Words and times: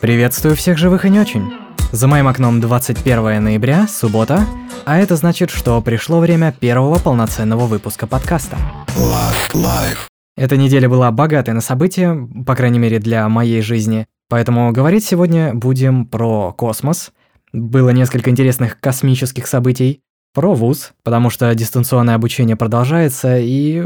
Приветствую 0.00 0.56
всех 0.56 0.78
живых 0.78 1.04
и 1.04 1.10
не 1.10 1.20
очень. 1.20 1.52
За 1.92 2.08
моим 2.08 2.26
окном 2.26 2.58
21 2.58 3.44
ноября, 3.44 3.86
суббота, 3.86 4.46
а 4.86 4.98
это 4.98 5.14
значит, 5.14 5.50
что 5.50 5.82
пришло 5.82 6.20
время 6.20 6.54
первого 6.58 6.98
полноценного 6.98 7.66
выпуска 7.66 8.06
подкаста. 8.06 8.56
Last 8.96 9.52
Life. 9.52 10.08
Эта 10.38 10.56
неделя 10.56 10.88
была 10.88 11.10
богатой 11.10 11.52
на 11.52 11.60
события, 11.60 12.16
по 12.46 12.56
крайней 12.56 12.78
мере 12.78 12.98
для 12.98 13.28
моей 13.28 13.60
жизни, 13.60 14.06
поэтому 14.30 14.72
говорить 14.72 15.04
сегодня 15.04 15.52
будем 15.52 16.06
про 16.06 16.54
космос. 16.54 17.12
Было 17.52 17.90
несколько 17.90 18.30
интересных 18.30 18.80
космических 18.80 19.46
событий, 19.46 20.00
про 20.32 20.54
ВУЗ, 20.54 20.92
потому 21.02 21.28
что 21.28 21.54
дистанционное 21.54 22.14
обучение 22.14 22.56
продолжается, 22.56 23.36
и 23.38 23.84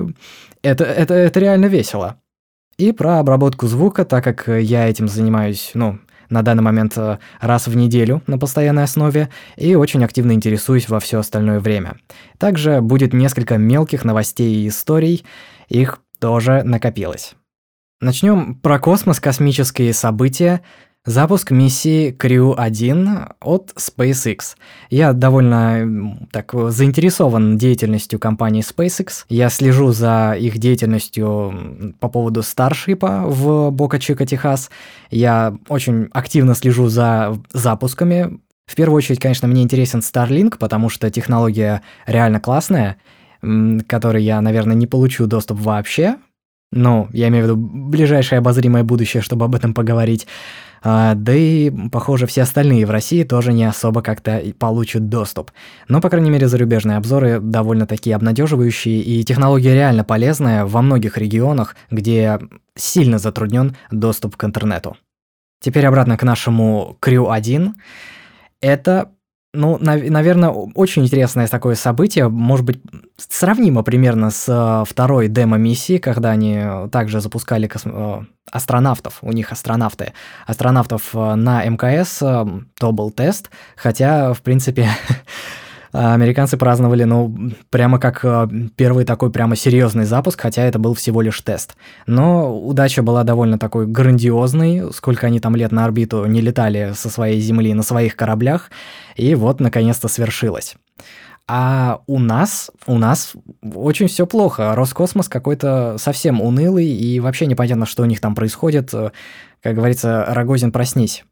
это, 0.62 0.84
это, 0.84 1.14
это 1.14 1.40
реально 1.40 1.66
весело. 1.66 2.20
И 2.76 2.92
про 2.92 3.20
обработку 3.20 3.66
звука, 3.66 4.04
так 4.04 4.24
как 4.24 4.48
я 4.48 4.88
этим 4.88 5.06
занимаюсь, 5.06 5.70
ну, 5.74 5.98
на 6.30 6.42
данный 6.42 6.62
момент 6.62 6.94
э, 6.96 7.18
раз 7.40 7.66
в 7.66 7.76
неделю 7.76 8.22
на 8.26 8.38
постоянной 8.38 8.84
основе 8.84 9.28
и 9.56 9.74
очень 9.74 10.04
активно 10.04 10.32
интересуюсь 10.32 10.88
во 10.88 11.00
все 11.00 11.18
остальное 11.18 11.60
время. 11.60 11.96
Также 12.38 12.80
будет 12.80 13.12
несколько 13.12 13.58
мелких 13.58 14.04
новостей 14.04 14.56
и 14.56 14.68
историй, 14.68 15.24
их 15.68 16.00
тоже 16.18 16.62
накопилось. 16.64 17.34
Начнем 18.00 18.54
про 18.56 18.78
космос, 18.78 19.20
космические 19.20 19.92
события– 19.92 20.60
Запуск 21.06 21.50
миссии 21.50 22.16
Crew-1 22.18 23.34
от 23.42 23.74
SpaceX. 23.76 24.56
Я 24.88 25.12
довольно 25.12 26.16
так 26.32 26.54
заинтересован 26.70 27.58
деятельностью 27.58 28.18
компании 28.18 28.62
SpaceX. 28.62 29.26
Я 29.28 29.50
слежу 29.50 29.92
за 29.92 30.34
их 30.40 30.56
деятельностью 30.56 31.94
по 32.00 32.08
поводу 32.08 32.42
Старшипа 32.42 33.24
в 33.26 33.70
Бока-Чика, 33.70 34.24
Техас. 34.24 34.70
Я 35.10 35.54
очень 35.68 36.08
активно 36.12 36.54
слежу 36.54 36.88
за 36.88 37.36
запусками. 37.52 38.40
В 38.64 38.74
первую 38.74 38.96
очередь, 38.96 39.20
конечно, 39.20 39.46
мне 39.46 39.62
интересен 39.62 39.98
Starlink, 39.98 40.56
потому 40.56 40.88
что 40.88 41.10
технология 41.10 41.82
реально 42.06 42.40
классная, 42.40 42.96
которой 43.88 44.24
я, 44.24 44.40
наверное, 44.40 44.74
не 44.74 44.86
получу 44.86 45.26
доступ 45.26 45.60
вообще. 45.60 46.16
Ну, 46.72 47.08
я 47.12 47.28
имею 47.28 47.44
в 47.44 47.46
виду 47.48 47.56
ближайшее 47.56 48.38
обозримое 48.38 48.82
будущее, 48.82 49.22
чтобы 49.22 49.44
об 49.44 49.54
этом 49.54 49.74
поговорить. 49.74 50.26
А, 50.86 51.14
да 51.14 51.34
и, 51.34 51.70
похоже, 51.90 52.26
все 52.26 52.42
остальные 52.42 52.84
в 52.84 52.90
России 52.90 53.24
тоже 53.24 53.54
не 53.54 53.64
особо 53.64 54.02
как-то 54.02 54.42
получат 54.58 55.08
доступ. 55.08 55.50
Но, 55.88 56.02
по 56.02 56.10
крайней 56.10 56.30
мере, 56.30 56.46
зарубежные 56.46 56.98
обзоры 56.98 57.40
довольно 57.40 57.86
такие 57.86 58.14
обнадеживающие, 58.14 59.00
и 59.00 59.24
технология 59.24 59.72
реально 59.72 60.04
полезная 60.04 60.66
во 60.66 60.82
многих 60.82 61.16
регионах, 61.16 61.74
где 61.90 62.38
сильно 62.76 63.18
затруднен 63.18 63.76
доступ 63.90 64.36
к 64.36 64.44
интернету. 64.44 64.98
Теперь 65.60 65.86
обратно 65.86 66.18
к 66.18 66.22
нашему 66.22 66.98
Crew 67.00 67.32
1. 67.32 67.74
Это 68.60 69.10
ну, 69.54 69.78
нав- 69.80 70.10
наверное, 70.10 70.50
очень 70.50 71.04
интересное 71.04 71.46
такое 71.46 71.74
событие, 71.76 72.28
может 72.28 72.66
быть, 72.66 72.80
сравнимо 73.16 73.82
примерно 73.82 74.30
с 74.30 74.44
э, 74.48 74.84
второй 74.86 75.28
демо-миссией, 75.28 75.98
когда 75.98 76.30
они 76.30 76.60
также 76.90 77.20
запускали 77.20 77.66
космо- 77.68 78.22
э, 78.22 78.24
астронавтов, 78.50 79.18
у 79.22 79.32
них 79.32 79.52
астронавты, 79.52 80.12
астронавтов 80.46 81.10
э, 81.14 81.34
на 81.34 81.64
МКС, 81.64 82.18
то 82.18 82.92
был 82.92 83.10
тест, 83.10 83.50
хотя, 83.76 84.32
в 84.34 84.42
принципе, 84.42 84.88
американцы 85.94 86.56
праздновали, 86.56 87.04
ну, 87.04 87.52
прямо 87.70 87.98
как 87.98 88.24
первый 88.76 89.04
такой 89.04 89.30
прямо 89.30 89.54
серьезный 89.54 90.04
запуск, 90.04 90.40
хотя 90.40 90.62
это 90.62 90.78
был 90.78 90.94
всего 90.94 91.22
лишь 91.22 91.40
тест. 91.40 91.76
Но 92.06 92.58
удача 92.58 93.02
была 93.02 93.22
довольно 93.22 93.58
такой 93.58 93.86
грандиозной, 93.86 94.92
сколько 94.92 95.28
они 95.28 95.38
там 95.38 95.54
лет 95.54 95.72
на 95.72 95.84
орбиту 95.84 96.26
не 96.26 96.40
летали 96.40 96.92
со 96.94 97.08
своей 97.08 97.40
Земли 97.40 97.72
на 97.74 97.82
своих 97.82 98.16
кораблях, 98.16 98.70
и 99.14 99.34
вот, 99.34 99.60
наконец-то, 99.60 100.08
свершилось. 100.08 100.74
А 101.46 102.00
у 102.06 102.18
нас, 102.18 102.70
у 102.86 102.96
нас 102.96 103.34
очень 103.62 104.06
все 104.08 104.26
плохо. 104.26 104.74
Роскосмос 104.74 105.28
какой-то 105.28 105.96
совсем 105.98 106.40
унылый, 106.40 106.86
и 106.86 107.20
вообще 107.20 107.46
непонятно, 107.46 107.84
что 107.84 108.02
у 108.02 108.06
них 108.06 108.20
там 108.20 108.34
происходит. 108.34 108.90
Как 109.62 109.74
говорится, 109.74 110.24
Рогозин, 110.26 110.72
проснись. 110.72 111.24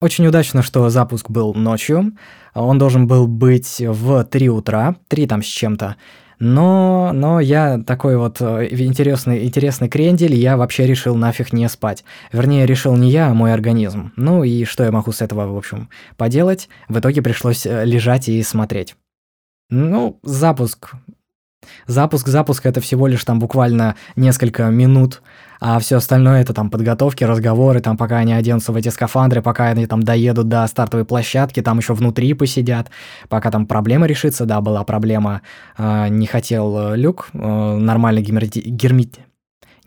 Очень 0.00 0.28
удачно, 0.28 0.62
что 0.62 0.88
запуск 0.90 1.28
был 1.28 1.54
ночью. 1.54 2.12
Он 2.54 2.78
должен 2.78 3.08
был 3.08 3.26
быть 3.26 3.80
в 3.80 4.24
3 4.24 4.48
утра, 4.48 4.96
3 5.08 5.26
там 5.26 5.42
с 5.42 5.46
чем-то. 5.46 5.96
Но, 6.38 7.10
но 7.12 7.40
я 7.40 7.78
такой 7.78 8.16
вот 8.16 8.40
э, 8.40 8.68
интересный, 8.70 9.44
интересный 9.44 9.88
крендель, 9.88 10.36
я 10.36 10.56
вообще 10.56 10.86
решил 10.86 11.16
нафиг 11.16 11.52
не 11.52 11.68
спать. 11.68 12.04
Вернее, 12.30 12.64
решил 12.64 12.96
не 12.96 13.10
я, 13.10 13.28
а 13.28 13.34
мой 13.34 13.52
организм. 13.52 14.12
Ну 14.14 14.44
и 14.44 14.64
что 14.64 14.84
я 14.84 14.92
могу 14.92 15.10
с 15.10 15.20
этого, 15.20 15.52
в 15.52 15.56
общем, 15.56 15.88
поделать? 16.16 16.68
В 16.88 17.00
итоге 17.00 17.22
пришлось 17.22 17.66
э, 17.66 17.84
лежать 17.84 18.28
и 18.28 18.40
смотреть. 18.44 18.94
Ну, 19.68 20.20
запуск. 20.22 20.92
Запуск, 21.88 22.28
запуск 22.28 22.66
это 22.66 22.80
всего 22.80 23.08
лишь 23.08 23.24
там 23.24 23.40
буквально 23.40 23.96
несколько 24.14 24.66
минут 24.66 25.22
а 25.60 25.78
все 25.78 25.96
остальное 25.96 26.42
это 26.42 26.54
там 26.54 26.70
подготовки, 26.70 27.24
разговоры, 27.24 27.80
там 27.80 27.96
пока 27.96 28.18
они 28.18 28.32
оденутся 28.32 28.72
в 28.72 28.76
эти 28.76 28.88
скафандры, 28.88 29.42
пока 29.42 29.66
они 29.66 29.86
там 29.86 30.02
доедут 30.02 30.48
до 30.48 30.66
стартовой 30.66 31.04
площадки, 31.04 31.62
там 31.62 31.78
еще 31.78 31.94
внутри 31.94 32.34
посидят, 32.34 32.90
пока 33.28 33.50
там 33.50 33.66
проблема 33.66 34.06
решится, 34.06 34.44
да, 34.46 34.60
была 34.60 34.84
проблема, 34.84 35.42
э, 35.76 36.08
не 36.08 36.26
хотел 36.26 36.92
э, 36.92 36.96
Люк 36.96 37.28
э, 37.32 37.38
нормально 37.38 38.20
гермети... 38.20 39.27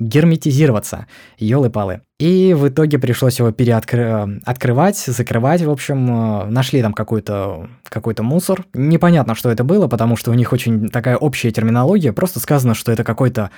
герметизироваться, 0.02 1.08
елы-палы. 1.38 2.02
И 2.20 2.54
в 2.54 2.68
итоге 2.68 3.00
пришлось 3.00 3.40
его 3.40 3.52
переоткрывать, 3.52 4.98
закрывать, 4.98 5.62
в 5.62 5.70
общем, 5.70 6.52
нашли 6.52 6.82
там 6.82 6.94
какой-то 6.94 7.70
какой 7.84 8.16
мусор. 8.20 8.66
Непонятно, 8.74 9.36
что 9.36 9.50
это 9.50 9.64
было, 9.64 9.88
потому 9.88 10.16
что 10.16 10.32
у 10.32 10.34
них 10.34 10.54
очень 10.54 10.90
такая 10.90 11.18
общая 11.18 11.52
терминология, 11.52 12.14
просто 12.14 12.40
сказано, 12.40 12.74
что 12.74 12.92
это 12.92 13.04
какой-то 13.04 13.50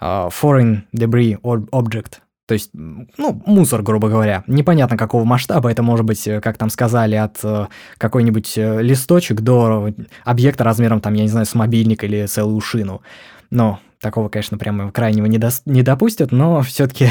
uh, 0.00 0.30
foreign 0.30 0.82
debris 0.92 1.38
object, 1.40 2.18
то 2.48 2.54
есть, 2.54 2.70
ну, 2.72 3.42
мусор, 3.44 3.82
грубо 3.82 4.08
говоря. 4.08 4.42
Непонятно, 4.46 4.96
какого 4.96 5.24
масштаба. 5.24 5.70
Это 5.70 5.82
может 5.82 6.06
быть, 6.06 6.26
как 6.42 6.56
там 6.56 6.70
сказали, 6.70 7.14
от 7.14 7.38
э, 7.42 7.66
какой-нибудь 7.98 8.56
э, 8.56 8.80
листочек 8.80 9.42
до 9.42 9.92
объекта 10.24 10.64
размером, 10.64 11.02
там, 11.02 11.12
я 11.12 11.24
не 11.24 11.28
знаю, 11.28 11.44
с 11.44 11.54
мобильник 11.54 12.04
или 12.04 12.24
целую 12.24 12.58
шину. 12.62 13.02
Но 13.50 13.80
такого, 14.00 14.28
конечно, 14.28 14.58
прямо 14.58 14.90
крайнего 14.92 15.26
не, 15.26 15.38
до, 15.38 15.50
не 15.66 15.82
допустят, 15.82 16.32
но 16.32 16.62
все-таки 16.62 17.08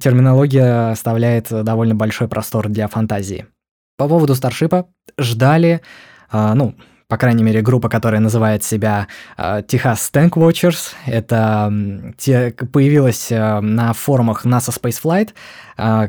терминология 0.00 0.90
оставляет 0.90 1.48
довольно 1.50 1.94
большой 1.94 2.28
простор 2.28 2.68
для 2.68 2.88
фантазии. 2.88 3.46
По 3.96 4.08
поводу 4.08 4.34
Старшипа 4.34 4.86
ждали, 5.18 5.80
э, 6.30 6.52
ну, 6.54 6.74
по 7.08 7.18
крайней 7.18 7.44
мере, 7.44 7.62
группа, 7.62 7.88
которая 7.88 8.20
называет 8.20 8.64
себя 8.64 9.06
э, 9.38 9.62
Техас 9.66 10.10
Tank 10.12 10.30
Watchers. 10.30 10.92
Это 11.06 11.72
те, 12.18 12.50
появилась 12.50 13.30
э, 13.30 13.60
на 13.60 13.92
форумах 13.92 14.44
NASA 14.44 14.76
Spaceflight, 14.76 15.30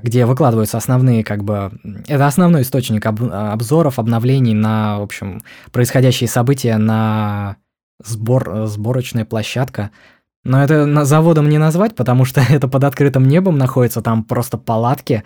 где 0.01 0.25
выкладываются 0.25 0.77
основные, 0.77 1.23
как 1.23 1.43
бы, 1.43 1.71
это 2.07 2.25
основной 2.25 2.61
источник 2.61 3.05
об, 3.05 3.21
обзоров, 3.21 3.99
обновлений 3.99 4.53
на, 4.53 4.99
в 4.99 5.03
общем, 5.03 5.41
происходящие 5.71 6.29
события 6.29 6.77
на 6.77 7.57
сбор, 8.03 8.65
сборочная 8.65 9.25
площадка. 9.25 9.91
Но 10.43 10.63
это 10.63 11.05
заводом 11.05 11.49
не 11.49 11.57
назвать, 11.57 11.95
потому 11.95 12.25
что 12.25 12.41
это 12.49 12.67
под 12.67 12.83
открытым 12.83 13.27
небом 13.27 13.57
находится, 13.57 14.01
там 14.01 14.23
просто 14.23 14.57
палатки, 14.57 15.23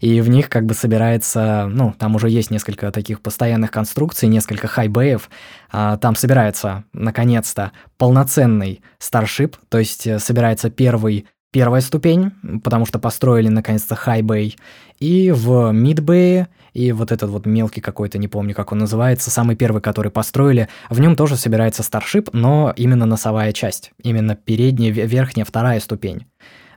и 0.00 0.20
в 0.20 0.28
них 0.28 0.48
как 0.48 0.64
бы 0.64 0.74
собирается, 0.74 1.66
ну, 1.68 1.92
там 1.98 2.14
уже 2.14 2.30
есть 2.30 2.50
несколько 2.50 2.92
таких 2.92 3.20
постоянных 3.20 3.70
конструкций, 3.70 4.28
несколько 4.28 4.68
хайбеев, 4.68 5.28
а, 5.70 5.96
там 5.96 6.14
собирается, 6.14 6.84
наконец-то, 6.92 7.72
полноценный 7.96 8.80
старшип, 8.98 9.56
то 9.68 9.78
есть 9.78 10.06
э, 10.06 10.20
собирается 10.20 10.70
первый 10.70 11.26
первая 11.50 11.80
ступень, 11.80 12.32
потому 12.62 12.86
что 12.86 12.98
построили 12.98 13.48
наконец-то 13.48 13.94
хайбей, 13.94 14.56
и 14.98 15.30
в 15.30 15.72
мидбее, 15.72 16.48
и 16.72 16.92
вот 16.92 17.12
этот 17.12 17.30
вот 17.30 17.46
мелкий 17.46 17.80
какой-то, 17.80 18.18
не 18.18 18.28
помню, 18.28 18.54
как 18.54 18.72
он 18.72 18.78
называется, 18.78 19.30
самый 19.30 19.56
первый, 19.56 19.80
который 19.80 20.10
построили, 20.10 20.68
в 20.90 21.00
нем 21.00 21.16
тоже 21.16 21.36
собирается 21.36 21.82
старшип, 21.82 22.30
но 22.32 22.72
именно 22.76 23.06
носовая 23.06 23.52
часть, 23.52 23.92
именно 24.02 24.36
передняя, 24.36 24.92
верхняя, 24.92 25.44
вторая 25.44 25.80
ступень. 25.80 26.26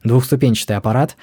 Двухступенчатый 0.04 0.78
аппарат, 0.78 1.16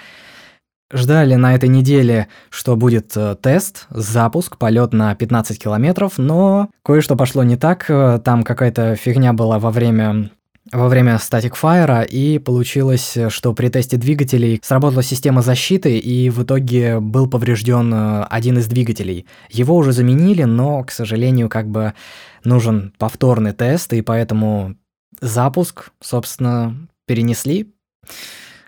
Ждали 0.91 1.35
на 1.35 1.55
этой 1.55 1.69
неделе, 1.69 2.29
что 2.49 2.75
будет 2.75 3.15
э, 3.15 3.37
тест, 3.43 3.87
запуск, 3.91 4.57
полет 4.57 4.95
на 4.95 5.15
15 5.15 5.63
километров, 5.63 6.15
но 6.17 6.71
кое-что 6.83 7.15
пошло 7.15 7.43
не 7.43 7.57
так. 7.57 7.85
Э, 7.91 8.19
там 8.25 8.43
какая-то 8.43 8.97
фигня 8.97 9.35
была 9.35 9.59
во 9.59 9.71
время 9.71 10.31
во 10.73 10.89
время 10.89 11.17
Static 11.17 11.55
Fire, 11.61 12.07
и 12.07 12.39
получилось, 12.39 13.17
что 13.29 13.55
при 13.55 13.69
тесте 13.69 13.97
двигателей 13.97 14.61
сработала 14.63 15.03
система 15.03 15.43
защиты, 15.43 15.99
и 15.99 16.31
в 16.31 16.43
итоге 16.43 17.01
был 17.01 17.29
поврежден 17.29 17.93
э, 17.93 18.23
один 18.25 18.59
из 18.59 18.67
двигателей. 18.67 19.27
Его 19.49 19.77
уже 19.77 19.93
заменили, 19.93 20.45
но, 20.45 20.83
к 20.85 20.91
сожалению, 20.91 21.49
как 21.49 21.69
бы 21.69 21.95
нужен 22.45 22.93
повторный 22.99 23.53
тест, 23.53 23.93
и 23.93 24.03
поэтому 24.03 24.77
запуск, 25.21 25.91
собственно, 26.01 26.89
перенесли. 27.07 27.73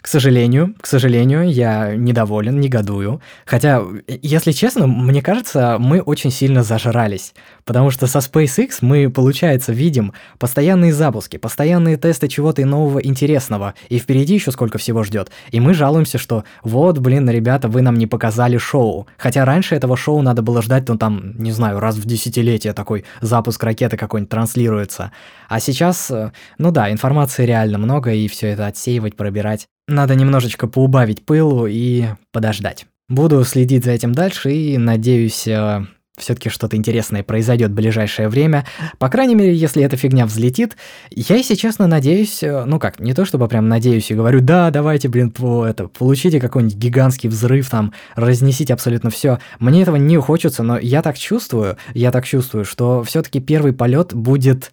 К 0.00 0.06
сожалению, 0.06 0.74
к 0.80 0.86
сожалению, 0.86 1.50
я 1.50 1.94
недоволен, 1.94 2.58
негодую. 2.58 3.20
Хотя, 3.44 3.82
если 4.06 4.52
честно, 4.52 4.86
мне 4.86 5.20
кажется, 5.20 5.76
мы 5.78 6.00
очень 6.00 6.30
сильно 6.30 6.62
зажрались. 6.62 7.34
Потому 7.64 7.90
что 7.90 8.06
со 8.06 8.18
SpaceX 8.18 8.78
мы, 8.80 9.10
получается, 9.10 9.72
видим 9.72 10.14
постоянные 10.38 10.94
запуски, 10.94 11.36
постоянные 11.36 11.98
тесты 11.98 12.28
чего-то 12.28 12.64
нового 12.64 12.98
интересного. 13.00 13.74
И 13.90 13.98
впереди 13.98 14.34
еще 14.34 14.52
сколько 14.52 14.78
всего 14.78 15.02
ждет. 15.02 15.30
И 15.50 15.60
мы 15.60 15.74
жалуемся, 15.74 16.16
что 16.16 16.44
вот, 16.62 16.98
блин, 16.98 17.28
ребята, 17.28 17.68
вы 17.68 17.82
нам 17.82 17.96
не 17.96 18.06
показали 18.06 18.56
шоу. 18.56 19.06
Хотя 19.18 19.44
раньше 19.44 19.74
этого 19.74 19.96
шоу 19.96 20.22
надо 20.22 20.40
было 20.40 20.62
ждать, 20.62 20.88
ну 20.88 20.96
там, 20.96 21.34
не 21.38 21.52
знаю, 21.52 21.78
раз 21.78 21.96
в 21.96 22.06
десятилетие 22.06 22.72
такой 22.72 23.04
запуск 23.20 23.62
ракеты 23.62 23.98
какой-нибудь 23.98 24.30
транслируется. 24.30 25.12
А 25.48 25.60
сейчас, 25.60 26.10
э, 26.10 26.32
ну 26.58 26.70
да, 26.70 26.90
информации 26.90 27.44
реально 27.44 27.78
много, 27.78 28.12
и 28.12 28.28
все 28.28 28.48
это 28.48 28.66
отсеивать, 28.66 29.16
пробирать. 29.16 29.68
Надо 29.88 30.14
немножечко 30.14 30.66
поубавить 30.66 31.24
пылу 31.24 31.66
и 31.66 32.06
подождать. 32.32 32.86
Буду 33.08 33.44
следить 33.44 33.84
за 33.84 33.90
этим 33.90 34.12
дальше 34.12 34.52
и 34.52 34.78
надеюсь, 34.78 35.48
э, 35.48 35.84
все-таки 36.20 36.48
что-то 36.48 36.76
интересное 36.76 37.22
произойдет 37.22 37.70
в 37.70 37.74
ближайшее 37.74 38.28
время. 38.28 38.66
По 38.98 39.08
крайней 39.08 39.34
мере, 39.34 39.54
если 39.54 39.82
эта 39.82 39.96
фигня 39.96 40.26
взлетит, 40.26 40.76
я, 41.10 41.36
если 41.36 41.54
честно, 41.54 41.86
надеюсь, 41.86 42.42
э, 42.42 42.64
ну 42.64 42.78
как, 42.78 43.00
не 43.00 43.14
то 43.14 43.24
чтобы 43.24 43.48
прям 43.48 43.68
надеюсь 43.68 44.10
и 44.10 44.14
говорю, 44.14 44.40
да, 44.40 44.70
давайте, 44.70 45.08
блин, 45.08 45.30
по, 45.30 45.66
это, 45.66 45.88
получите 45.88 46.40
какой-нибудь 46.40 46.76
гигантский 46.76 47.28
взрыв, 47.28 47.68
там, 47.68 47.92
разнесите 48.14 48.74
абсолютно 48.74 49.10
все. 49.10 49.38
Мне 49.58 49.82
этого 49.82 49.96
не 49.96 50.16
хочется, 50.18 50.62
но 50.62 50.78
я 50.78 51.02
так 51.02 51.18
чувствую, 51.18 51.76
я 51.94 52.12
так 52.12 52.26
чувствую, 52.26 52.64
что 52.64 53.02
все-таки 53.02 53.40
первый 53.40 53.72
полет 53.72 54.14
будет 54.14 54.72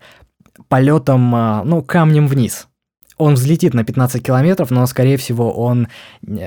полетом, 0.68 1.36
э, 1.36 1.64
ну, 1.64 1.82
камнем 1.82 2.28
вниз. 2.28 2.68
Он 3.18 3.34
взлетит 3.34 3.74
на 3.74 3.84
15 3.84 4.24
километров, 4.24 4.72
но, 4.72 4.86
скорее 4.86 5.18
всего, 5.18 5.52
он, 5.52 5.88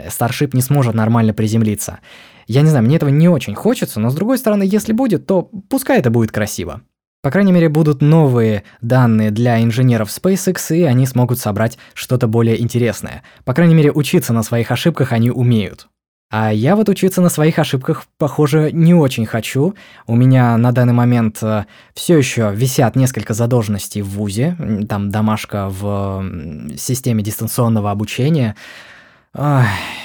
Старшип 0.08 0.54
не 0.54 0.62
сможет 0.62 0.94
нормально 0.94 1.34
приземлиться. 1.34 1.98
Я 2.46 2.62
не 2.62 2.70
знаю, 2.70 2.84
мне 2.84 2.96
этого 2.96 3.10
не 3.10 3.28
очень 3.28 3.54
хочется, 3.54 4.00
но 4.00 4.10
с 4.10 4.14
другой 4.14 4.38
стороны, 4.38 4.62
если 4.64 4.92
будет, 4.92 5.26
то 5.26 5.50
пускай 5.68 5.98
это 5.98 6.10
будет 6.10 6.32
красиво. 6.32 6.82
По 7.22 7.30
крайней 7.30 7.52
мере, 7.52 7.68
будут 7.68 8.00
новые 8.00 8.64
данные 8.80 9.30
для 9.30 9.62
инженеров 9.62 10.08
SpaceX, 10.08 10.74
и 10.74 10.82
они 10.84 11.04
смогут 11.04 11.38
собрать 11.38 11.76
что-то 11.92 12.28
более 12.28 12.60
интересное. 12.60 13.22
По 13.44 13.52
крайней 13.52 13.74
мере, 13.74 13.92
учиться 13.92 14.32
на 14.32 14.42
своих 14.42 14.70
ошибках 14.70 15.12
они 15.12 15.30
умеют. 15.30 15.88
А 16.30 16.52
я 16.52 16.76
вот 16.76 16.88
учиться 16.88 17.20
на 17.20 17.28
своих 17.28 17.58
ошибках, 17.58 18.04
похоже, 18.16 18.70
не 18.72 18.94
очень 18.94 19.26
хочу. 19.26 19.74
У 20.06 20.14
меня 20.14 20.56
на 20.56 20.70
данный 20.70 20.92
момент 20.92 21.38
э, 21.42 21.64
все 21.92 22.16
еще 22.16 22.52
висят 22.54 22.94
несколько 22.94 23.34
задолженностей 23.34 24.00
в 24.00 24.10
ВУЗе, 24.10 24.56
там 24.88 25.10
домашка 25.10 25.68
в 25.68 26.24
системе 26.76 27.24
дистанционного 27.24 27.90
обучения. 27.90 28.54
Ой, 29.36 29.64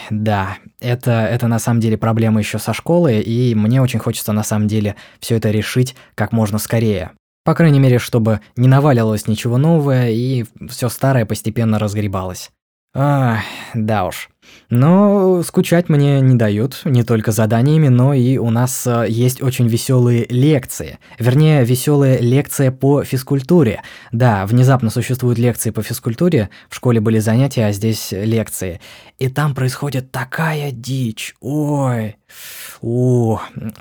да, 0.09 0.57
это, 0.79 1.11
это 1.11 1.47
на 1.47 1.59
самом 1.59 1.79
деле 1.79 1.95
проблема 1.95 2.39
еще 2.39 2.57
со 2.57 2.73
школы, 2.73 3.19
и 3.19 3.53
мне 3.53 3.79
очень 3.79 3.99
хочется 3.99 4.33
на 4.33 4.43
самом 4.43 4.67
деле 4.67 4.95
все 5.19 5.35
это 5.35 5.51
решить 5.51 5.95
как 6.15 6.31
можно 6.31 6.57
скорее. 6.57 7.11
По 7.43 7.53
крайней 7.53 7.79
мере, 7.79 7.99
чтобы 7.99 8.39
не 8.55 8.67
наваливалось 8.67 9.27
ничего 9.27 9.57
новое, 9.57 10.09
и 10.09 10.45
все 10.69 10.89
старое 10.89 11.27
постепенно 11.27 11.77
разгребалось. 11.77 12.49
Ах, 12.95 13.41
да 13.75 14.05
уж. 14.05 14.29
Но 14.69 15.43
скучать 15.43 15.89
мне 15.89 16.21
не 16.21 16.35
дают 16.35 16.81
не 16.85 17.03
только 17.03 17.31
заданиями, 17.31 17.87
но 17.87 18.13
и 18.13 18.37
у 18.37 18.49
нас 18.49 18.87
э, 18.87 19.05
есть 19.07 19.41
очень 19.41 19.67
веселые 19.67 20.25
лекции. 20.29 20.97
Вернее, 21.19 21.63
веселая 21.63 22.19
лекция 22.19 22.71
по 22.71 23.03
физкультуре. 23.03 23.81
Да, 24.11 24.45
внезапно 24.45 24.89
существуют 24.89 25.37
лекции 25.37 25.69
по 25.69 25.83
физкультуре, 25.83 26.49
в 26.69 26.75
школе 26.75 26.99
были 26.99 27.19
занятия, 27.19 27.67
а 27.67 27.71
здесь 27.71 28.11
лекции. 28.11 28.81
И 29.19 29.29
там 29.29 29.53
происходит 29.53 30.11
такая 30.11 30.71
дичь. 30.71 31.35
Ой. 31.41 32.15
У, 32.81 33.37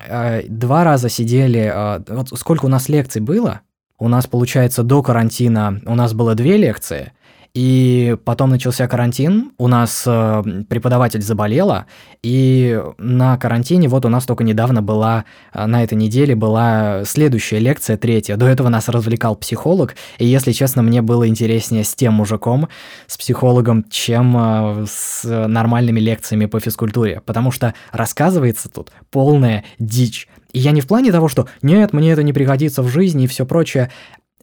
э, 0.06 0.42
два 0.48 0.84
раза 0.84 1.08
сидели. 1.08 1.72
Э, 1.74 2.02
вот 2.08 2.28
сколько 2.38 2.66
у 2.66 2.68
нас 2.68 2.88
лекций 2.88 3.22
было? 3.22 3.60
У 3.98 4.08
нас, 4.08 4.26
получается, 4.26 4.82
до 4.82 5.02
карантина 5.02 5.80
у 5.86 5.94
нас 5.94 6.12
было 6.12 6.34
две 6.34 6.56
лекции– 6.56 7.12
и 7.54 8.16
потом 8.24 8.50
начался 8.50 8.88
карантин, 8.88 9.52
у 9.58 9.68
нас 9.68 10.02
э, 10.06 10.42
преподаватель 10.68 11.22
заболела, 11.22 11.86
и 12.20 12.82
на 12.98 13.36
карантине 13.36 13.88
вот 13.88 14.04
у 14.04 14.08
нас 14.08 14.24
только 14.26 14.42
недавно 14.42 14.82
была, 14.82 15.24
э, 15.52 15.64
на 15.64 15.84
этой 15.84 15.94
неделе 15.94 16.34
была 16.34 17.04
следующая 17.04 17.60
лекция, 17.60 17.96
третья. 17.96 18.36
До 18.36 18.46
этого 18.46 18.68
нас 18.70 18.88
развлекал 18.88 19.36
психолог, 19.36 19.94
и 20.18 20.26
если 20.26 20.50
честно, 20.50 20.82
мне 20.82 21.00
было 21.00 21.28
интереснее 21.28 21.84
с 21.84 21.94
тем 21.94 22.14
мужиком, 22.14 22.68
с 23.06 23.16
психологом, 23.16 23.84
чем 23.88 24.36
э, 24.36 24.86
с 24.88 25.22
нормальными 25.22 26.00
лекциями 26.00 26.46
по 26.46 26.58
физкультуре, 26.58 27.22
потому 27.24 27.52
что 27.52 27.72
рассказывается 27.92 28.68
тут 28.68 28.90
полная 29.12 29.64
дичь. 29.78 30.26
И 30.52 30.58
я 30.58 30.72
не 30.72 30.80
в 30.80 30.88
плане 30.88 31.12
того, 31.12 31.28
что 31.28 31.46
«нет, 31.62 31.92
мне 31.92 32.10
это 32.10 32.24
не 32.24 32.32
пригодится 32.32 32.82
в 32.82 32.88
жизни» 32.88 33.24
и 33.24 33.28
все 33.28 33.46
прочее. 33.46 33.92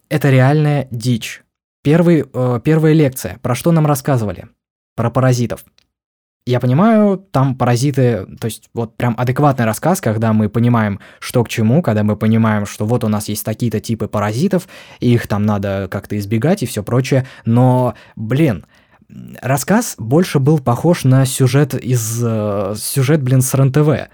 Это 0.10 0.30
реальная 0.30 0.88
дичь. 0.92 1.44
Первый, 1.84 2.26
э, 2.32 2.60
первая 2.64 2.94
лекция. 2.94 3.40
Про 3.42 3.56
что 3.56 3.72
нам 3.72 3.88
рассказывали? 3.88 4.48
Про 4.96 5.10
паразитов. 5.10 5.66
Я 6.46 6.60
понимаю, 6.60 7.18
там 7.32 7.56
паразиты, 7.56 8.26
то 8.40 8.46
есть 8.46 8.70
вот 8.74 8.98
прям 8.98 9.14
адекватный 9.18 9.66
рассказ, 9.66 10.02
когда 10.02 10.34
мы 10.34 10.50
понимаем, 10.50 11.00
что 11.20 11.44
к 11.44 11.50
чему, 11.50 11.84
когда 11.84 12.04
мы 12.04 12.16
понимаем, 12.16 12.66
что 12.66 12.86
вот 12.86 13.04
у 13.04 13.08
нас 13.08 13.30
есть 13.30 13.46
такие-то 13.46 13.80
типы 13.80 14.08
паразитов, 14.08 14.68
и 15.00 15.14
их 15.14 15.28
там 15.28 15.46
надо 15.46 15.88
как-то 15.90 16.18
избегать 16.18 16.64
и 16.64 16.66
все 16.66 16.82
прочее, 16.82 17.28
но, 17.46 17.94
блин, 18.16 18.66
рассказ 19.40 19.96
больше 20.00 20.40
был 20.40 20.58
похож 20.58 21.04
на 21.04 21.26
сюжет 21.26 21.76
из... 21.76 22.22
Э, 22.24 22.74
сюжет, 22.76 23.22
блин, 23.22 23.42
с 23.42 23.54
РНТВ. 23.54 24.10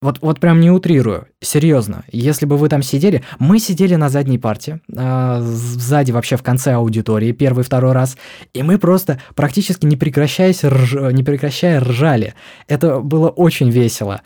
Вот, 0.00 0.18
вот 0.20 0.38
прям 0.38 0.60
не 0.60 0.70
утрирую, 0.70 1.26
серьезно. 1.40 2.04
Если 2.12 2.46
бы 2.46 2.56
вы 2.56 2.68
там 2.68 2.82
сидели, 2.82 3.24
мы 3.40 3.58
сидели 3.58 3.96
на 3.96 4.08
задней 4.08 4.38
парте, 4.38 4.80
э, 4.96 5.40
сзади 5.42 6.12
вообще 6.12 6.36
в 6.36 6.42
конце 6.44 6.74
аудитории, 6.74 7.32
первый, 7.32 7.64
второй 7.64 7.92
раз, 7.92 8.16
и 8.54 8.62
мы 8.62 8.78
просто 8.78 9.20
практически 9.34 9.86
не 9.86 9.96
прекращаясь, 9.96 10.62
рж, 10.62 11.12
не 11.12 11.24
прекращая 11.24 11.80
ржали. 11.80 12.34
Это 12.68 13.00
было 13.00 13.28
очень 13.28 13.70
весело. 13.70 14.22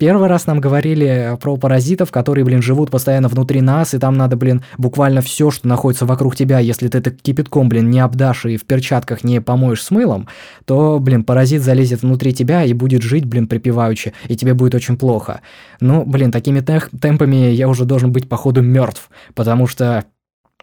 Первый 0.00 0.28
раз 0.28 0.46
нам 0.46 0.60
говорили 0.60 1.36
про 1.40 1.56
паразитов, 1.56 2.12
которые, 2.12 2.44
блин, 2.44 2.62
живут 2.62 2.88
постоянно 2.88 3.26
внутри 3.26 3.60
нас, 3.60 3.94
и 3.94 3.98
там 3.98 4.16
надо, 4.16 4.36
блин, 4.36 4.62
буквально 4.76 5.22
все, 5.22 5.50
что 5.50 5.66
находится 5.66 6.06
вокруг 6.06 6.36
тебя, 6.36 6.60
если 6.60 6.86
ты 6.86 6.98
это 6.98 7.10
кипятком, 7.10 7.68
блин, 7.68 7.90
не 7.90 7.98
обдашь 7.98 8.46
и 8.46 8.56
в 8.56 8.64
перчатках 8.64 9.24
не 9.24 9.40
помоешь 9.40 9.82
с 9.82 9.90
мылом, 9.90 10.28
то, 10.66 11.00
блин, 11.00 11.24
паразит 11.24 11.62
залезет 11.62 12.02
внутри 12.02 12.32
тебя 12.32 12.62
и 12.62 12.74
будет 12.74 13.02
жить, 13.02 13.24
блин, 13.24 13.48
припеваючи, 13.48 14.12
и 14.28 14.36
тебе 14.36 14.54
будет 14.54 14.76
очень 14.76 14.96
плохо. 14.96 15.40
Ну, 15.80 16.04
блин, 16.04 16.30
такими 16.30 16.60
темпами 16.60 17.50
я 17.50 17.68
уже 17.68 17.84
должен 17.84 18.12
быть, 18.12 18.28
походу, 18.28 18.62
мертв, 18.62 19.10
потому 19.34 19.66
что 19.66 20.04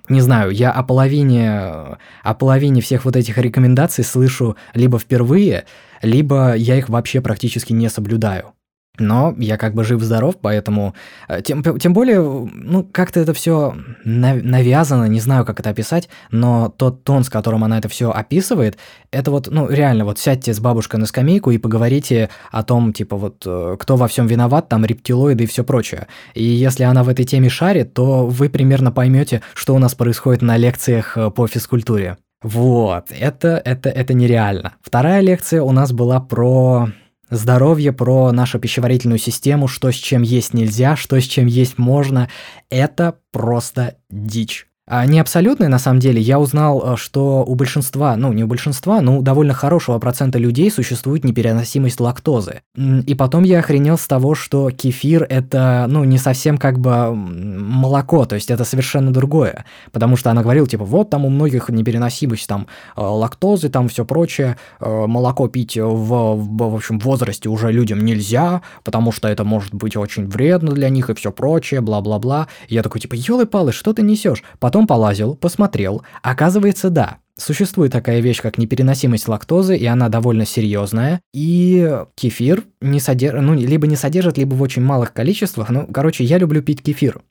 не 0.07 0.21
знаю, 0.21 0.51
я 0.51 0.71
о 0.71 0.81
половине, 0.81 1.97
о 2.23 2.33
половине 2.39 2.79
всех 2.79 3.03
вот 3.03 3.17
этих 3.17 3.37
рекомендаций 3.37 4.05
слышу 4.05 4.55
либо 4.73 4.97
впервые, 4.97 5.65
либо 6.01 6.55
я 6.55 6.77
их 6.77 6.87
вообще 6.87 7.19
практически 7.19 7.73
не 7.73 7.89
соблюдаю. 7.89 8.54
Но 8.97 9.33
я 9.37 9.57
как 9.57 9.73
бы 9.73 9.83
жив-здоров, 9.83 10.35
поэтому... 10.41 10.93
Э, 11.27 11.41
тем, 11.41 11.63
тем 11.79 11.93
более, 11.93 12.21
ну, 12.21 12.83
как-то 12.83 13.19
это 13.19 13.33
все 13.33 13.75
навязано, 14.03 15.05
не 15.05 15.19
знаю, 15.19 15.45
как 15.45 15.59
это 15.59 15.69
описать, 15.69 16.09
но 16.31 16.69
тот 16.69 17.03
тон, 17.03 17.23
с 17.23 17.29
которым 17.29 17.63
она 17.63 17.77
это 17.77 17.89
все 17.89 18.11
описывает, 18.11 18.77
это 19.11 19.31
вот, 19.31 19.47
ну, 19.51 19.69
реально, 19.69 20.05
вот 20.05 20.19
сядьте 20.19 20.53
с 20.53 20.59
бабушкой 20.59 20.99
на 20.99 21.05
скамейку 21.05 21.51
и 21.51 21.57
поговорите 21.57 22.29
о 22.51 22.63
том, 22.63 22.93
типа, 22.93 23.15
вот, 23.17 23.43
э, 23.45 23.77
кто 23.79 23.95
во 23.95 24.07
всем 24.07 24.27
виноват, 24.27 24.69
там, 24.69 24.85
рептилоиды 24.85 25.45
и 25.45 25.47
все 25.47 25.63
прочее. 25.63 26.07
И 26.33 26.43
если 26.43 26.83
она 26.83 27.03
в 27.03 27.09
этой 27.09 27.25
теме 27.25 27.49
шарит, 27.49 27.93
то 27.93 28.27
вы 28.27 28.49
примерно 28.49 28.91
поймете, 28.91 29.41
что 29.53 29.75
у 29.75 29.79
нас 29.79 29.95
происходит 29.95 30.41
на 30.41 30.57
лекциях 30.57 31.17
э, 31.17 31.29
по 31.31 31.47
физкультуре. 31.47 32.17
Вот, 32.41 33.07
это, 33.09 33.61
это, 33.65 33.89
это 33.89 34.13
нереально. 34.13 34.75
Вторая 34.81 35.21
лекция 35.21 35.63
у 35.63 35.71
нас 35.71 35.91
была 35.91 36.19
про 36.19 36.89
Здоровье 37.35 37.91
про 37.91 38.31
нашу 38.31 38.59
пищеварительную 38.59 39.19
систему, 39.19 39.67
что 39.67 39.91
с 39.91 39.95
чем 39.95 40.21
есть 40.21 40.53
нельзя, 40.53 40.95
что 40.95 41.19
с 41.19 41.23
чем 41.25 41.47
есть 41.47 41.77
можно, 41.77 42.29
это 42.69 43.19
просто 43.31 43.97
дичь. 44.09 44.67
А 44.87 45.03
не 45.07 45.19
абсолютный, 45.19 45.67
на 45.67 45.79
самом 45.79 45.99
деле, 45.99 46.21
я 46.21 46.39
узнал, 46.39 46.93
э, 46.93 46.95
что 46.95 47.43
у 47.43 47.55
большинства, 47.55 48.15
ну 48.15 48.31
не 48.33 48.43
у 48.43 48.47
большинства, 48.47 49.01
но 49.01 49.17
у 49.17 49.21
довольно 49.23 49.55
хорошего 49.55 49.97
процента 49.97 50.37
людей 50.37 50.69
существует 50.69 51.23
непереносимость 51.23 51.99
лактозы. 51.99 52.61
И 52.77 53.15
потом 53.15 53.43
я 53.43 53.59
охренел 53.59 53.97
с 53.97 54.05
того, 54.05 54.35
что 54.35 54.69
кефир 54.69 55.25
это, 55.27 55.87
ну 55.89 56.03
не 56.03 56.19
совсем 56.19 56.59
как 56.59 56.77
бы 56.77 57.15
молоко, 57.15 58.25
то 58.25 58.35
есть 58.35 58.51
это 58.51 58.63
совершенно 58.63 59.11
другое. 59.11 59.65
Потому 59.91 60.17
что 60.17 60.29
она 60.29 60.43
говорила, 60.43 60.67
типа, 60.67 60.85
вот 60.85 61.09
там 61.09 61.25
у 61.25 61.29
многих 61.29 61.69
непереносимость 61.69 62.47
там 62.47 62.67
э, 62.95 63.01
лактозы, 63.01 63.69
там 63.69 63.87
все 63.87 64.05
прочее, 64.05 64.57
э, 64.79 65.05
молоко 65.07 65.47
пить 65.47 65.77
в, 65.77 65.85
в, 65.85 66.57
в 66.57 66.75
общем, 66.75 66.99
возрасте 66.99 67.49
уже 67.49 67.71
людям 67.71 68.05
нельзя, 68.05 68.61
потому 68.83 69.11
что 69.11 69.29
это 69.29 69.43
может 69.43 69.73
быть 69.73 69.97
очень 69.97 70.27
вредно 70.27 70.73
для 70.73 70.89
них 70.89 71.09
и 71.09 71.15
все 71.15 71.31
прочее, 71.31 71.81
бла-бла-бла. 71.81 72.49
Я 72.69 72.83
такой, 72.83 73.01
типа, 73.01 73.15
елы-палы, 73.15 73.71
что 73.71 73.91
ты 73.91 74.03
несешь? 74.03 74.43
Потом 74.75 74.87
полазил, 74.87 75.35
посмотрел. 75.35 76.03
Оказывается, 76.21 76.89
да. 76.89 77.19
Существует 77.39 77.93
такая 77.93 78.19
вещь, 78.19 78.41
как 78.41 78.57
непереносимость 78.57 79.29
лактозы, 79.29 79.77
и 79.77 79.85
она 79.85 80.09
довольно 80.09 80.45
серьезная. 80.45 81.21
И 81.33 81.97
кефир 82.15 82.65
не 82.81 82.99
содержит, 82.99 83.41
ну, 83.41 83.53
либо 83.53 83.87
не 83.87 83.95
содержит, 83.95 84.37
либо 84.37 84.53
в 84.53 84.61
очень 84.61 84.81
малых 84.81 85.13
количествах. 85.13 85.69
Ну, 85.69 85.87
короче, 85.87 86.25
я 86.25 86.37
люблю 86.39 86.61
пить 86.61 86.83
кефир. 86.83 87.21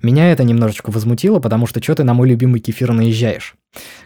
Меня 0.00 0.30
это 0.30 0.44
немножечко 0.44 0.92
возмутило, 0.92 1.40
потому 1.40 1.66
что 1.66 1.82
что 1.82 1.96
ты 1.96 2.04
на 2.04 2.14
мой 2.14 2.28
любимый 2.28 2.60
кефир 2.60 2.92
наезжаешь? 2.92 3.56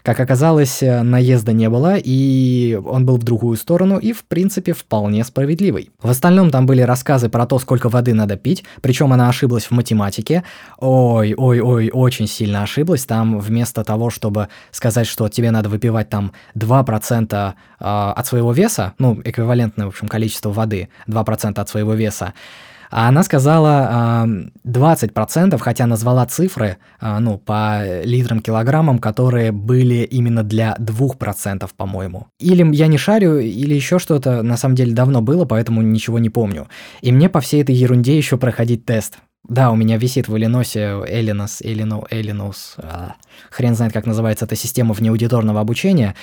Как 0.03 0.19
оказалось, 0.19 0.81
э, 0.81 1.01
наезда 1.01 1.51
не 1.51 1.69
было, 1.69 1.97
и 1.97 2.79
он 2.85 3.05
был 3.05 3.17
в 3.17 3.23
другую 3.23 3.57
сторону, 3.57 3.97
и 3.97 4.13
в 4.13 4.23
принципе 4.23 4.73
вполне 4.73 5.23
справедливый. 5.23 5.91
В 6.01 6.09
остальном 6.09 6.51
там 6.51 6.65
были 6.65 6.81
рассказы 6.81 7.29
про 7.29 7.45
то, 7.45 7.59
сколько 7.59 7.89
воды 7.89 8.13
надо 8.13 8.37
пить, 8.37 8.63
причем 8.81 9.11
она 9.11 9.27
ошиблась 9.27 9.65
в 9.65 9.71
математике. 9.71 10.43
Ой, 10.77 11.33
ой, 11.35 11.59
ой, 11.59 11.89
очень 11.91 12.27
сильно 12.27 12.63
ошиблась. 12.63 13.05
Там 13.05 13.39
вместо 13.39 13.83
того, 13.83 14.09
чтобы 14.09 14.47
сказать, 14.71 15.07
что 15.07 15.27
тебе 15.27 15.51
надо 15.51 15.67
выпивать 15.69 16.09
там 16.09 16.31
2% 16.55 17.53
а, 17.79 18.13
от 18.13 18.27
своего 18.27 18.53
веса, 18.53 18.93
ну, 18.97 19.19
эквивалентное, 19.23 19.85
в 19.85 19.89
общем, 19.89 20.07
количество 20.07 20.49
воды, 20.49 20.89
2% 21.07 21.59
от 21.59 21.69
своего 21.69 21.93
веса, 21.93 22.33
а 22.89 23.07
она 23.07 23.23
сказала 23.23 24.25
20%, 24.65 25.57
хотя 25.59 25.85
назвала 25.85 26.25
цифры, 26.25 26.77
а, 26.99 27.19
ну, 27.19 27.37
по 27.37 28.01
литрам, 28.03 28.39
килограммам, 28.39 28.99
которые 28.99 29.51
были 29.51 30.03
именно 30.03 30.43
для 30.43 30.75
2%, 30.79 31.69
по-моему. 31.75 32.27
Или 32.39 32.65
я 32.75 32.87
не 32.87 32.97
шарю, 32.97 33.39
или 33.39 33.73
еще 33.73 33.99
что-то, 33.99 34.41
на 34.41 34.57
самом 34.57 34.75
деле 34.75 34.93
давно 34.93 35.21
было, 35.21 35.45
поэтому 35.45 35.81
ничего 35.81 36.19
не 36.19 36.29
помню. 36.29 36.67
И 37.01 37.11
мне 37.11 37.29
по 37.29 37.41
всей 37.41 37.61
этой 37.61 37.75
ерунде 37.75 38.17
еще 38.17 38.37
проходить 38.37 38.85
тест. 38.85 39.17
Да, 39.47 39.71
у 39.71 39.75
меня 39.75 39.97
висит 39.97 40.27
в 40.27 40.35
Иллиносе 40.35 41.03
Элинос, 41.07 41.61
Элино, 41.61 42.03
Элинос, 42.09 42.75
а, 42.79 43.13
хрен 43.49 43.75
знает, 43.75 43.93
как 43.93 44.05
называется 44.05 44.43
эта 44.43 44.57
система 44.57 44.93
внеаудиторного 44.93 45.61
обучения, 45.61 46.15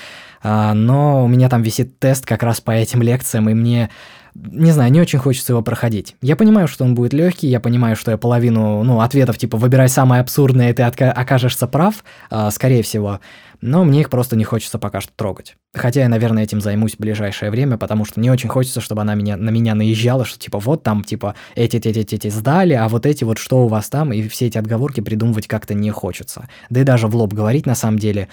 а, 0.42 0.74
но 0.74 1.24
у 1.24 1.28
меня 1.28 1.48
там 1.48 1.62
висит 1.62 1.98
тест 1.98 2.26
как 2.26 2.42
раз 2.42 2.60
по 2.60 2.72
этим 2.72 3.00
лекциям, 3.00 3.48
и 3.48 3.54
мне 3.54 3.88
не 4.34 4.72
знаю, 4.72 4.90
не 4.90 5.00
очень 5.00 5.18
хочется 5.18 5.52
его 5.52 5.62
проходить. 5.62 6.16
Я 6.20 6.34
понимаю, 6.36 6.66
что 6.66 6.84
он 6.84 6.94
будет 6.94 7.12
легкий, 7.12 7.46
я 7.46 7.60
понимаю, 7.60 7.94
что 7.94 8.10
я 8.10 8.18
половину, 8.18 8.82
ну, 8.82 9.00
ответов 9.00 9.38
типа 9.38 9.56
«выбирай 9.56 9.88
самое 9.88 10.20
абсурдное, 10.20 10.70
и 10.70 10.72
ты 10.72 10.82
окажешься 10.82 11.66
прав», 11.66 12.04
э, 12.30 12.50
скорее 12.50 12.82
всего, 12.82 13.20
но 13.60 13.84
мне 13.84 14.00
их 14.00 14.10
просто 14.10 14.36
не 14.36 14.44
хочется 14.44 14.78
пока 14.78 15.00
что 15.00 15.12
трогать. 15.14 15.56
Хотя 15.72 16.02
я, 16.02 16.08
наверное, 16.08 16.42
этим 16.42 16.60
займусь 16.60 16.96
в 16.96 16.98
ближайшее 16.98 17.50
время, 17.50 17.78
потому 17.78 18.04
что 18.04 18.20
не 18.20 18.30
очень 18.30 18.48
хочется, 18.48 18.80
чтобы 18.80 19.02
она 19.02 19.14
меня, 19.14 19.36
на 19.36 19.50
меня 19.50 19.74
наезжала, 19.74 20.24
что 20.24 20.38
типа 20.38 20.58
вот 20.58 20.82
там, 20.82 21.04
типа, 21.04 21.34
эти, 21.54 21.76
эти, 21.76 21.88
эти, 21.88 22.14
эти 22.16 22.28
сдали, 22.28 22.74
а 22.74 22.88
вот 22.88 23.06
эти 23.06 23.24
вот 23.24 23.38
что 23.38 23.64
у 23.64 23.68
вас 23.68 23.88
там, 23.88 24.12
и 24.12 24.26
все 24.28 24.48
эти 24.48 24.58
отговорки 24.58 25.00
придумывать 25.00 25.46
как-то 25.46 25.74
не 25.74 25.90
хочется. 25.90 26.48
Да 26.70 26.80
и 26.80 26.84
даже 26.84 27.06
в 27.06 27.14
лоб 27.14 27.32
говорить, 27.32 27.66
на 27.66 27.74
самом 27.74 27.98
деле, 27.98 28.28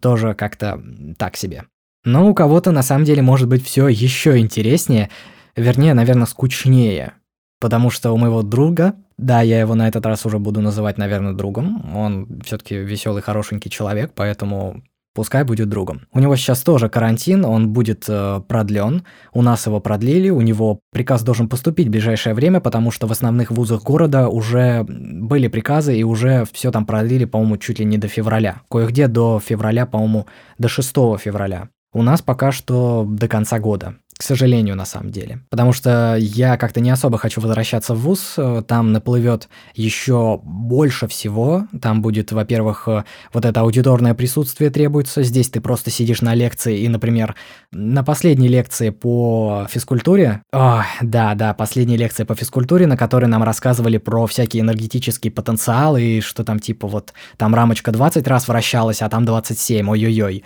тоже 0.00 0.34
как-то 0.34 0.82
так 1.16 1.36
себе. 1.36 1.64
Но 2.04 2.28
у 2.28 2.34
кого-то 2.34 2.70
на 2.70 2.82
самом 2.82 3.04
деле 3.04 3.22
может 3.22 3.48
быть 3.48 3.64
все 3.64 3.88
еще 3.88 4.36
интереснее, 4.38 5.08
Вернее, 5.56 5.94
наверное, 5.94 6.26
скучнее. 6.26 7.14
Потому 7.60 7.90
что 7.90 8.12
у 8.12 8.16
моего 8.16 8.42
друга, 8.42 8.94
да, 9.16 9.40
я 9.40 9.60
его 9.60 9.74
на 9.74 9.88
этот 9.88 10.04
раз 10.06 10.26
уже 10.26 10.38
буду 10.38 10.60
называть, 10.60 10.98
наверное, 10.98 11.32
другом. 11.32 11.96
Он 11.96 12.40
все-таки 12.44 12.76
веселый, 12.76 13.22
хорошенький 13.22 13.70
человек, 13.70 14.12
поэтому 14.14 14.82
пускай 15.14 15.44
будет 15.44 15.68
другом. 15.68 16.02
У 16.12 16.18
него 16.18 16.36
сейчас 16.36 16.62
тоже 16.62 16.88
карантин, 16.88 17.44
он 17.44 17.72
будет 17.72 18.04
э, 18.08 18.42
продлен. 18.46 19.04
У 19.32 19.42
нас 19.42 19.66
его 19.66 19.80
продлили, 19.80 20.28
у 20.28 20.40
него 20.40 20.80
приказ 20.92 21.22
должен 21.22 21.48
поступить 21.48 21.88
в 21.88 21.90
ближайшее 21.90 22.34
время, 22.34 22.60
потому 22.60 22.90
что 22.90 23.06
в 23.06 23.12
основных 23.12 23.50
вузах 23.50 23.82
города 23.82 24.28
уже 24.28 24.84
были 24.88 25.48
приказы 25.48 25.96
и 25.96 26.02
уже 26.02 26.44
все 26.52 26.72
там 26.72 26.84
продлили, 26.84 27.24
по-моему, 27.24 27.56
чуть 27.56 27.78
ли 27.78 27.84
не 27.84 27.96
до 27.96 28.08
февраля. 28.08 28.62
Кое-где 28.68 29.06
до 29.06 29.40
февраля, 29.40 29.86
по-моему, 29.86 30.26
до 30.58 30.68
6 30.68 30.88
февраля. 31.18 31.68
У 31.92 32.02
нас 32.02 32.20
пока 32.20 32.50
что 32.50 33.06
до 33.08 33.28
конца 33.28 33.60
года. 33.60 33.94
К 34.16 34.22
сожалению, 34.22 34.76
на 34.76 34.84
самом 34.84 35.10
деле. 35.10 35.40
Потому 35.50 35.72
что 35.72 36.16
я 36.16 36.56
как-то 36.56 36.80
не 36.80 36.90
особо 36.90 37.18
хочу 37.18 37.40
возвращаться 37.40 37.94
в 37.94 38.00
ВУЗ. 38.00 38.38
Там 38.68 38.92
наплывет 38.92 39.48
еще 39.74 40.40
больше 40.44 41.08
всего. 41.08 41.66
Там 41.82 42.00
будет, 42.00 42.30
во-первых, 42.30 42.86
вот 43.32 43.44
это 43.44 43.60
аудиторное 43.60 44.14
присутствие 44.14 44.70
требуется. 44.70 45.24
Здесь 45.24 45.50
ты 45.50 45.60
просто 45.60 45.90
сидишь 45.90 46.22
на 46.22 46.34
лекции 46.34 46.78
и, 46.80 46.88
например, 46.88 47.34
на 47.72 48.04
последней 48.04 48.48
лекции 48.48 48.90
по 48.90 49.66
физкультуре... 49.68 50.42
Да, 50.52 51.34
да, 51.34 51.52
последняя 51.52 51.96
лекция 51.96 52.24
по 52.24 52.36
физкультуре, 52.36 52.86
на 52.86 52.96
которой 52.96 53.26
нам 53.26 53.42
рассказывали 53.42 53.98
про 53.98 54.26
всякие 54.26 54.60
энергетические 54.60 55.32
потенциалы 55.32 56.02
и 56.02 56.20
что 56.20 56.44
там 56.44 56.60
типа 56.60 56.86
вот 56.86 57.12
там 57.36 57.54
рамочка 57.54 57.90
20 57.90 58.26
раз 58.28 58.46
вращалась, 58.46 59.02
а 59.02 59.08
там 59.08 59.24
27, 59.24 59.90
ой-ой-ой. 59.90 60.44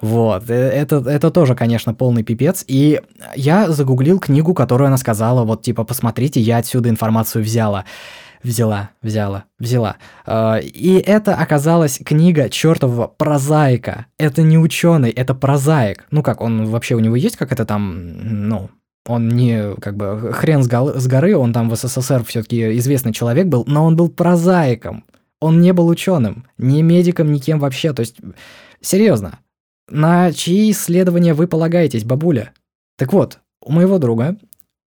Вот, 0.00 0.48
э, 0.48 0.54
это, 0.54 0.96
это 0.96 1.30
тоже, 1.30 1.54
конечно, 1.54 1.94
полный 1.94 2.22
пипец. 2.22 2.64
И 2.68 3.00
я 3.34 3.70
загуглил 3.70 4.18
книгу, 4.18 4.54
которую 4.54 4.88
она 4.88 4.96
сказала, 4.96 5.44
вот 5.44 5.62
типа, 5.62 5.84
посмотрите, 5.84 6.40
я 6.40 6.58
отсюда 6.58 6.88
информацию 6.88 7.42
взяла. 7.42 7.84
Взяла, 8.44 8.90
взяла, 9.02 9.44
взяла. 9.58 9.96
А, 10.24 10.58
и 10.58 10.94
это 10.94 11.34
оказалась 11.34 11.98
книга 11.98 12.48
чертового 12.48 13.08
прозаика. 13.08 14.06
Это 14.16 14.42
не 14.42 14.58
ученый, 14.58 15.10
это 15.10 15.34
прозаик. 15.34 16.06
Ну 16.12 16.22
как, 16.22 16.40
он 16.40 16.66
вообще 16.66 16.94
у 16.94 17.00
него 17.00 17.16
есть 17.16 17.36
как 17.36 17.50
это 17.50 17.64
там, 17.64 18.48
ну, 18.48 18.70
он 19.08 19.28
не, 19.28 19.74
как 19.80 19.96
бы, 19.96 20.32
хрен 20.32 20.62
с, 20.62 20.68
гол- 20.68 20.94
с 21.00 21.06
горы, 21.08 21.36
он 21.36 21.52
там 21.52 21.68
в 21.68 21.74
СССР 21.74 22.24
все-таки 22.24 22.76
известный 22.78 23.12
человек 23.12 23.46
был, 23.46 23.64
но 23.66 23.84
он 23.84 23.96
был 23.96 24.08
прозаиком. 24.08 25.04
Он 25.40 25.60
не 25.60 25.72
был 25.72 25.88
ученым, 25.88 26.46
ни 26.58 26.82
медиком, 26.82 27.32
ни 27.32 27.38
кем 27.38 27.58
вообще. 27.58 27.92
То 27.92 28.00
есть, 28.00 28.16
серьезно, 28.80 29.38
на 29.90 30.32
чьи 30.32 30.70
исследования 30.70 31.34
вы 31.34 31.46
полагаетесь, 31.46 32.04
бабуля? 32.04 32.52
Так 32.96 33.12
вот, 33.12 33.40
у 33.62 33.72
моего 33.72 33.98
друга, 33.98 34.36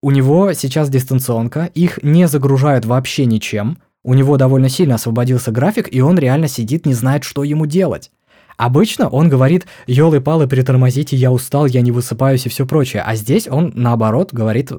у 0.01 0.11
него 0.11 0.53
сейчас 0.53 0.89
дистанционка, 0.89 1.69
их 1.73 1.99
не 2.03 2.27
загружают 2.27 2.85
вообще 2.85 3.25
ничем, 3.25 3.79
у 4.03 4.13
него 4.13 4.37
довольно 4.37 4.69
сильно 4.69 4.95
освободился 4.95 5.51
график, 5.51 5.93
и 5.93 6.01
он 6.01 6.17
реально 6.17 6.47
сидит, 6.47 6.85
не 6.85 6.93
знает, 6.93 7.23
что 7.23 7.43
ему 7.43 7.65
делать. 7.65 8.11
Обычно 8.59 9.07
он 9.07 9.29
говорит, 9.29 9.67
елы-палы, 9.87 10.45
притормозите, 10.45 11.15
я 11.15 11.31
устал, 11.31 11.65
я 11.65 11.79
не 11.79 11.93
высыпаюсь 11.93 12.45
и 12.45 12.49
все 12.49 12.65
прочее. 12.65 13.01
А 13.05 13.15
здесь 13.15 13.47
он, 13.47 13.71
наоборот, 13.73 14.33
говорит, 14.33 14.69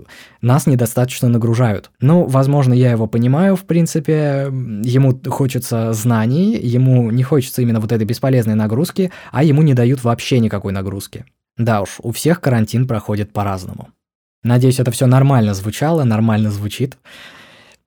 нас 0.42 0.66
недостаточно 0.66 1.28
нагружают. 1.28 1.90
Ну, 1.98 2.26
возможно, 2.26 2.74
я 2.74 2.90
его 2.90 3.06
понимаю, 3.06 3.56
в 3.56 3.64
принципе, 3.64 4.50
ему 4.84 5.18
хочется 5.26 5.94
знаний, 5.94 6.58
ему 6.58 7.10
не 7.10 7.22
хочется 7.22 7.62
именно 7.62 7.80
вот 7.80 7.90
этой 7.90 8.04
бесполезной 8.04 8.54
нагрузки, 8.54 9.12
а 9.32 9.44
ему 9.44 9.62
не 9.62 9.72
дают 9.72 10.04
вообще 10.04 10.40
никакой 10.40 10.74
нагрузки. 10.74 11.24
Да 11.56 11.80
уж, 11.80 12.00
у 12.02 12.12
всех 12.12 12.42
карантин 12.42 12.86
проходит 12.86 13.32
по-разному. 13.32 13.88
Надеюсь, 14.42 14.78
это 14.78 14.90
все 14.90 15.06
нормально 15.06 15.54
звучало, 15.54 16.04
нормально 16.04 16.50
звучит. 16.50 16.98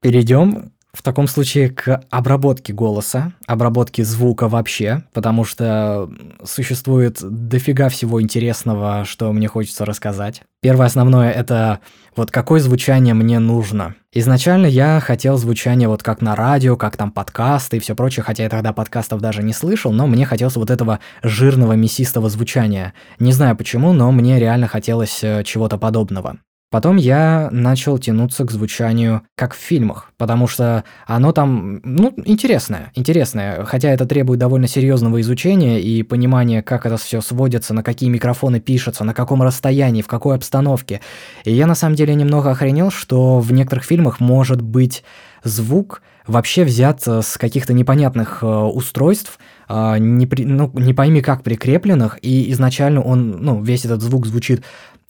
Перейдем 0.02 0.72
в 0.96 1.02
таком 1.02 1.28
случае 1.28 1.70
к 1.70 2.04
обработке 2.12 2.72
голоса, 2.72 3.34
обработке 3.48 4.04
звука 4.04 4.48
вообще, 4.48 5.04
потому 5.12 5.44
что 5.44 6.10
существует 6.46 7.18
дофига 7.22 7.90
всего 7.90 8.22
интересного, 8.22 9.04
что 9.04 9.34
мне 9.34 9.48
хочется 9.48 9.86
рассказать. 9.86 10.44
Первое 10.62 10.86
основное 10.86 11.32
это 11.32 11.80
вот 12.16 12.30
какое 12.30 12.60
звучание 12.60 13.16
мне 13.16 13.40
нужно. 13.40 13.96
Изначально 14.14 14.68
я 14.68 15.00
хотел 15.00 15.38
звучание 15.38 15.88
вот 15.88 16.04
как 16.04 16.22
на 16.22 16.36
радио, 16.36 16.78
как 16.78 16.96
там 16.96 17.12
подкасты 17.12 17.78
и 17.78 17.80
все 17.80 17.96
прочее, 17.96 18.24
хотя 18.24 18.44
я 18.44 18.50
тогда 18.50 18.72
подкастов 18.72 19.20
даже 19.20 19.42
не 19.42 19.52
слышал, 19.52 19.92
но 19.92 20.06
мне 20.06 20.26
хотелось 20.26 20.56
вот 20.56 20.70
этого 20.70 21.00
жирного 21.24 21.74
мясистого 21.74 22.30
звучания. 22.30 22.94
Не 23.18 23.34
знаю 23.34 23.58
почему, 23.58 23.94
но 23.94 24.12
мне 24.12 24.40
реально 24.40 24.68
хотелось 24.68 25.24
э, 25.24 25.44
чего-то 25.44 25.80
подобного. 25.80 26.38
Потом 26.74 26.96
я 26.96 27.50
начал 27.52 28.00
тянуться 28.00 28.46
к 28.46 28.52
звучанию, 28.52 29.22
как 29.36 29.54
в 29.54 29.58
фильмах, 29.58 30.12
потому 30.18 30.48
что 30.48 30.84
оно 31.06 31.32
там, 31.32 31.80
ну, 31.84 32.12
интересное, 32.26 32.92
интересное, 32.96 33.64
хотя 33.66 33.92
это 33.92 34.08
требует 34.08 34.40
довольно 34.40 34.68
серьезного 34.68 35.22
изучения 35.22 35.80
и 35.80 36.02
понимания, 36.02 36.64
как 36.64 36.88
это 36.88 36.98
все 36.98 37.22
сводится, 37.22 37.76
на 37.76 37.84
какие 37.84 38.10
микрофоны 38.10 38.60
пишется, 38.60 39.04
на 39.04 39.14
каком 39.14 39.44
расстоянии, 39.44 40.02
в 40.02 40.08
какой 40.08 40.36
обстановке. 40.36 41.02
И 41.44 41.52
я 41.52 41.68
на 41.68 41.76
самом 41.76 41.94
деле 41.94 42.16
немного 42.16 42.50
охренел, 42.50 42.90
что 42.90 43.40
в 43.40 43.54
некоторых 43.54 43.84
фильмах 43.84 44.20
может 44.20 44.64
быть 44.64 45.04
звук 45.44 46.02
вообще 46.26 46.64
взят 46.64 47.06
с 47.06 47.38
каких-то 47.38 47.74
непонятных 47.74 48.40
э, 48.42 48.48
устройств, 48.48 49.40
э, 49.68 49.98
не, 50.00 50.26
при, 50.26 50.46
ну, 50.46 50.72
не 50.74 50.94
пойми 50.94 51.22
как 51.22 51.44
прикрепленных, 51.44 52.18
и 52.22 52.52
изначально 52.52 53.02
он, 53.02 53.32
ну, 53.42 53.62
весь 53.62 53.86
этот 53.86 54.02
звук 54.02 54.26
звучит 54.26 54.64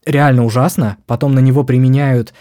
реально 0.06 0.46
ужасно, 0.46 0.98
потом 1.06 1.34
на 1.34 1.40
него 1.40 1.64
применяют 1.64 2.34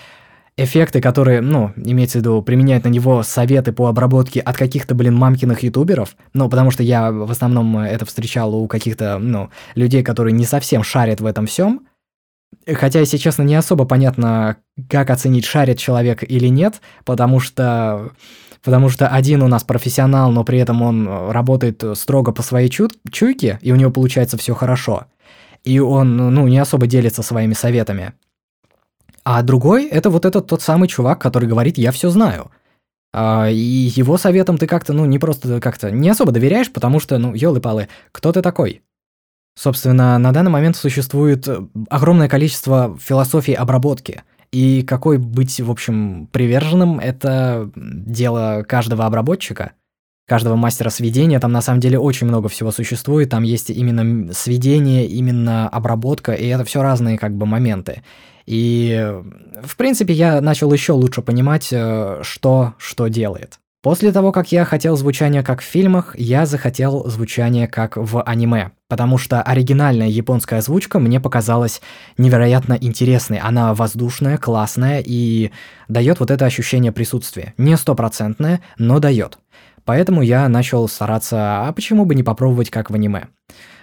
эффекты, 0.57 1.01
которые, 1.01 1.41
ну, 1.41 1.73
имеется 1.77 2.19
в 2.19 2.21
виду, 2.21 2.43
применяют 2.43 2.85
на 2.85 2.89
него 2.89 3.23
советы 3.23 3.73
по 3.73 3.87
обработке 3.87 4.41
от 4.41 4.57
каких-то, 4.57 4.95
блин, 4.95 5.15
мамкиных 5.15 5.63
ютуберов, 5.63 6.17
ну, 6.35 6.49
потому 6.49 6.71
что 6.71 6.83
я 6.83 7.11
в 7.11 7.31
основном 7.31 7.79
это 7.79 8.05
встречал 8.05 8.55
у 8.55 8.69
каких-то, 8.69 9.19
ну, 9.19 9.51
людей, 9.75 10.03
которые 10.03 10.33
не 10.33 10.45
совсем 10.45 10.83
шарят 10.83 11.21
в 11.21 11.27
этом 11.27 11.47
всем, 11.47 11.87
Хотя, 12.71 13.01
если 13.01 13.17
честно, 13.17 13.43
не 13.43 13.55
особо 13.55 13.85
понятно, 13.85 14.57
как 14.89 15.11
оценить, 15.11 15.45
шарит 15.45 15.79
человек 15.79 16.23
или 16.23 16.47
нет, 16.49 16.81
потому 17.05 17.41
что 17.41 18.13
потому 18.63 18.89
что 18.89 19.09
один 19.09 19.43
у 19.43 19.49
нас 19.49 19.65
профессионал, 19.65 20.31
но 20.31 20.45
при 20.45 20.59
этом 20.59 20.83
он 20.83 21.09
работает 21.31 21.83
строго 21.95 22.31
по 22.33 22.43
своей 22.43 22.69
чу- 22.69 22.91
чуйке, 23.11 23.59
и 23.61 23.73
у 23.73 23.77
него 23.77 23.91
получается 23.91 24.37
все 24.37 24.55
хорошо. 24.55 25.07
И 25.65 25.79
он, 25.79 26.17
ну, 26.17 26.49
не 26.49 26.59
особо 26.59 26.87
делится 26.87 27.23
своими 27.23 27.55
советами. 27.55 28.13
А 29.25 29.43
другой– 29.43 29.87
это 29.91 30.11
вот 30.11 30.25
этот 30.25 30.47
тот 30.49 30.63
самый 30.63 30.89
чувак, 30.89 31.21
который 31.21 31.49
говорит 31.49 31.79
«я 31.79 31.93
все 31.93 32.11
знаю». 32.11 32.51
А, 33.15 33.49
и 33.49 33.55
его 33.55 34.17
советам 34.17 34.59
ты 34.59 34.67
как-то, 34.67 34.93
ну, 34.93 35.05
не 35.05 35.19
просто 35.19 35.61
как-то 35.61 35.91
не 35.91 36.09
особо 36.09 36.33
доверяешь, 36.33 36.73
потому 36.73 36.99
что, 36.99 37.19
ну, 37.19 37.35
ёлы-палы, 37.35 37.89
кто 38.11 38.33
ты 38.33 38.43
такой? 38.43 38.83
Собственно, 39.55 40.19
на 40.19 40.33
данный 40.33 40.51
момент 40.51 40.77
существует 40.77 41.47
огромное 41.91 42.29
количество 42.29 42.97
философий 43.01 43.53
обработки. 43.53 44.23
И 44.51 44.83
какой 44.83 45.19
быть, 45.19 45.61
в 45.61 45.71
общем, 45.71 46.27
приверженным– 46.33 46.99
это 47.01 47.71
дело 47.77 48.65
каждого 48.67 49.05
обработчика, 49.07 49.73
каждого 50.27 50.57
мастера 50.57 50.91
сведения. 50.91 51.41
Там 51.41 51.53
на 51.53 51.61
самом 51.61 51.81
деле 51.81 51.99
очень 51.99 52.27
много 52.27 52.49
всего 52.49 52.71
существует. 52.71 53.31
Там 53.31 53.43
есть 53.43 53.71
именно 53.71 54.33
сведение, 54.33 55.07
именно 55.07 55.69
обработка, 55.69 56.33
и 56.33 56.47
это 56.47 56.65
все 56.65 56.83
разные 56.83 57.19
как 57.19 57.35
бы 57.37 57.47
моменты. 57.47 58.03
И, 58.47 59.21
в 59.63 59.77
принципе, 59.77 60.13
я 60.15 60.41
начал 60.41 60.73
еще 60.73 60.93
лучше 60.93 61.23
понимать, 61.23 61.69
э, 61.71 62.21
что 62.23 62.75
что 62.79 63.09
делает. 63.09 63.59
После 63.83 64.13
того, 64.13 64.31
как 64.31 64.53
я 64.53 64.65
хотел 64.65 64.97
звучания 64.97 65.43
как 65.43 65.61
в 65.61 65.65
фильмах, 65.65 66.15
я 66.17 66.47
захотел 66.47 67.05
звучания 67.09 67.67
как 67.67 67.97
в 67.97 68.23
аниме, 68.23 68.71
потому 68.89 69.19
что 69.19 69.43
оригинальная 69.43 70.07
японская 70.07 70.61
озвучка 70.61 71.01
мне 71.01 71.19
показалась 71.19 71.83
невероятно 72.17 72.79
интересной. 72.81 73.39
Она 73.39 73.75
воздушная, 73.75 74.39
классная 74.39 75.03
и 75.05 75.51
дает 75.89 76.21
вот 76.21 76.31
это 76.31 76.47
ощущение 76.47 76.93
присутствия. 76.93 77.55
Не 77.59 77.77
стопроцентное, 77.77 78.61
но 78.79 79.01
дает. 79.01 79.39
Поэтому 79.85 80.23
я 80.23 80.49
начал 80.49 80.89
стараться, 80.89 81.67
а 81.67 81.73
почему 81.73 82.05
бы 82.05 82.15
не 82.15 82.23
попробовать 82.23 82.71
как 82.71 82.91
в 82.91 82.95
аниме. 82.95 83.29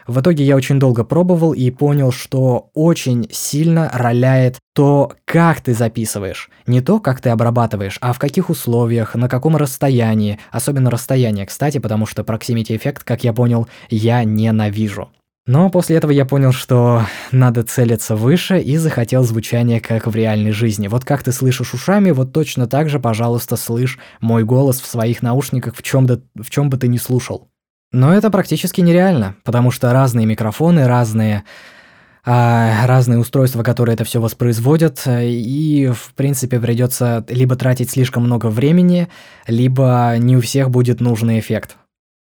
В 0.10 0.22
итоге 0.22 0.44
я 0.44 0.56
очень 0.56 0.80
долго 0.80 1.04
пробовал 1.04 1.54
и 1.54 1.70
понял, 1.70 2.12
что 2.12 2.72
очень 2.74 3.28
сильно 3.32 3.92
роляет 3.94 4.58
то, 4.74 5.14
как 5.26 5.62
ты 5.62 5.76
записываешь. 5.76 6.50
Не 6.66 6.82
то, 6.82 7.00
как 7.00 7.22
ты 7.22 7.30
обрабатываешь, 7.30 8.00
а 8.02 8.14
в 8.14 8.18
каких 8.18 8.50
условиях, 8.50 9.14
на 9.14 9.30
каком 9.30 9.56
расстоянии. 9.56 10.40
Особенно 10.50 10.90
расстояние, 10.90 11.46
кстати, 11.46 11.78
потому 11.78 12.08
что 12.08 12.24
proximity 12.24 12.76
эффект, 12.76 13.04
как 13.04 13.24
я 13.24 13.34
понял, 13.34 13.68
я 13.92 14.24
ненавижу. 14.24 15.10
Но 15.50 15.72
после 15.72 15.96
этого 15.96 16.12
я 16.12 16.26
понял, 16.26 16.52
что 16.52 17.08
надо 17.32 17.64
целиться 17.64 18.16
выше 18.16 18.60
и 18.60 18.78
захотел 18.78 19.24
звучание 19.24 19.82
как 19.82 20.06
в 20.06 20.14
реальной 20.16 20.52
жизни. 20.52 20.88
Вот 20.88 21.06
как 21.06 21.24
ты 21.24 21.32
слышишь 21.32 21.74
ушами, 21.74 22.12
вот 22.12 22.32
точно 22.32 22.68
так 22.68 22.88
же, 22.88 23.00
пожалуйста, 23.00 23.56
слышь 23.56 23.98
мой 24.22 24.44
голос 24.44 24.80
в 24.80 24.86
своих 24.86 25.24
наушниках, 25.24 25.76
в 25.76 25.82
чем, 25.82 26.06
да, 26.06 26.20
в 26.36 26.52
чем 26.52 26.70
бы 26.70 26.78
ты 26.78 26.88
ни 26.88 26.98
слушал. 26.98 27.50
Но 27.92 28.14
это 28.14 28.30
практически 28.30 28.82
нереально, 28.82 29.38
потому 29.44 29.72
что 29.72 29.92
разные 29.92 30.28
микрофоны, 30.28 30.88
разные 30.88 31.46
а, 32.24 32.86
разные 32.86 33.18
устройства, 33.18 33.64
которые 33.64 33.96
это 33.96 34.04
все 34.04 34.22
воспроизводят, 34.22 35.02
и, 35.08 35.92
в 35.92 36.14
принципе, 36.14 36.60
придется 36.60 37.26
либо 37.28 37.56
тратить 37.56 37.90
слишком 37.90 38.22
много 38.22 38.52
времени, 38.52 39.08
либо 39.48 40.14
не 40.20 40.38
у 40.38 40.42
всех 40.42 40.70
будет 40.70 41.02
нужный 41.02 41.40
эффект. 41.40 41.76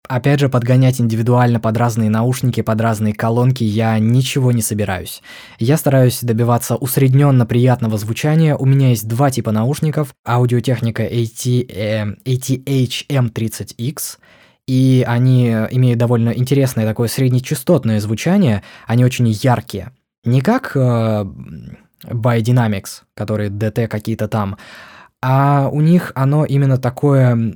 Опять 0.07 0.41
же, 0.41 0.51
подгонять 0.51 1.01
индивидуально 1.01 1.61
под 1.61 1.79
разные 1.79 2.11
наушники, 2.11 2.61
под 2.61 2.79
разные 2.81 3.15
колонки 3.15 3.65
я 3.65 3.99
ничего 3.99 4.53
не 4.53 4.61
собираюсь. 4.61 5.23
Я 5.59 5.79
стараюсь 5.79 6.21
добиваться 6.21 6.77
усредненно 6.77 7.47
приятного 7.47 7.97
звучания. 7.97 8.55
У 8.55 8.67
меня 8.67 8.91
есть 8.91 9.09
два 9.09 9.31
типа 9.31 9.51
наушников. 9.51 10.15
Аудиотехника 10.27 11.05
AT, 11.05 12.21
ATH-M30X 12.25 14.19
и 14.67 15.05
они 15.07 15.49
имеют 15.49 15.99
довольно 15.99 16.31
интересное 16.31 16.87
такое 16.87 17.09
среднечастотное 17.09 18.01
звучание, 18.01 18.63
они 18.87 19.05
очень 19.05 19.29
яркие. 19.29 19.93
Не 20.25 20.41
как 20.41 20.73
э, 20.75 21.27
Biodynamics, 22.07 23.03
которые 23.15 23.51
DT 23.51 23.89
какие-то 23.89 24.27
там, 24.29 24.57
а 25.27 25.71
у 25.73 25.81
них 25.81 26.13
оно 26.15 26.45
именно 26.45 26.77
такое 26.77 27.55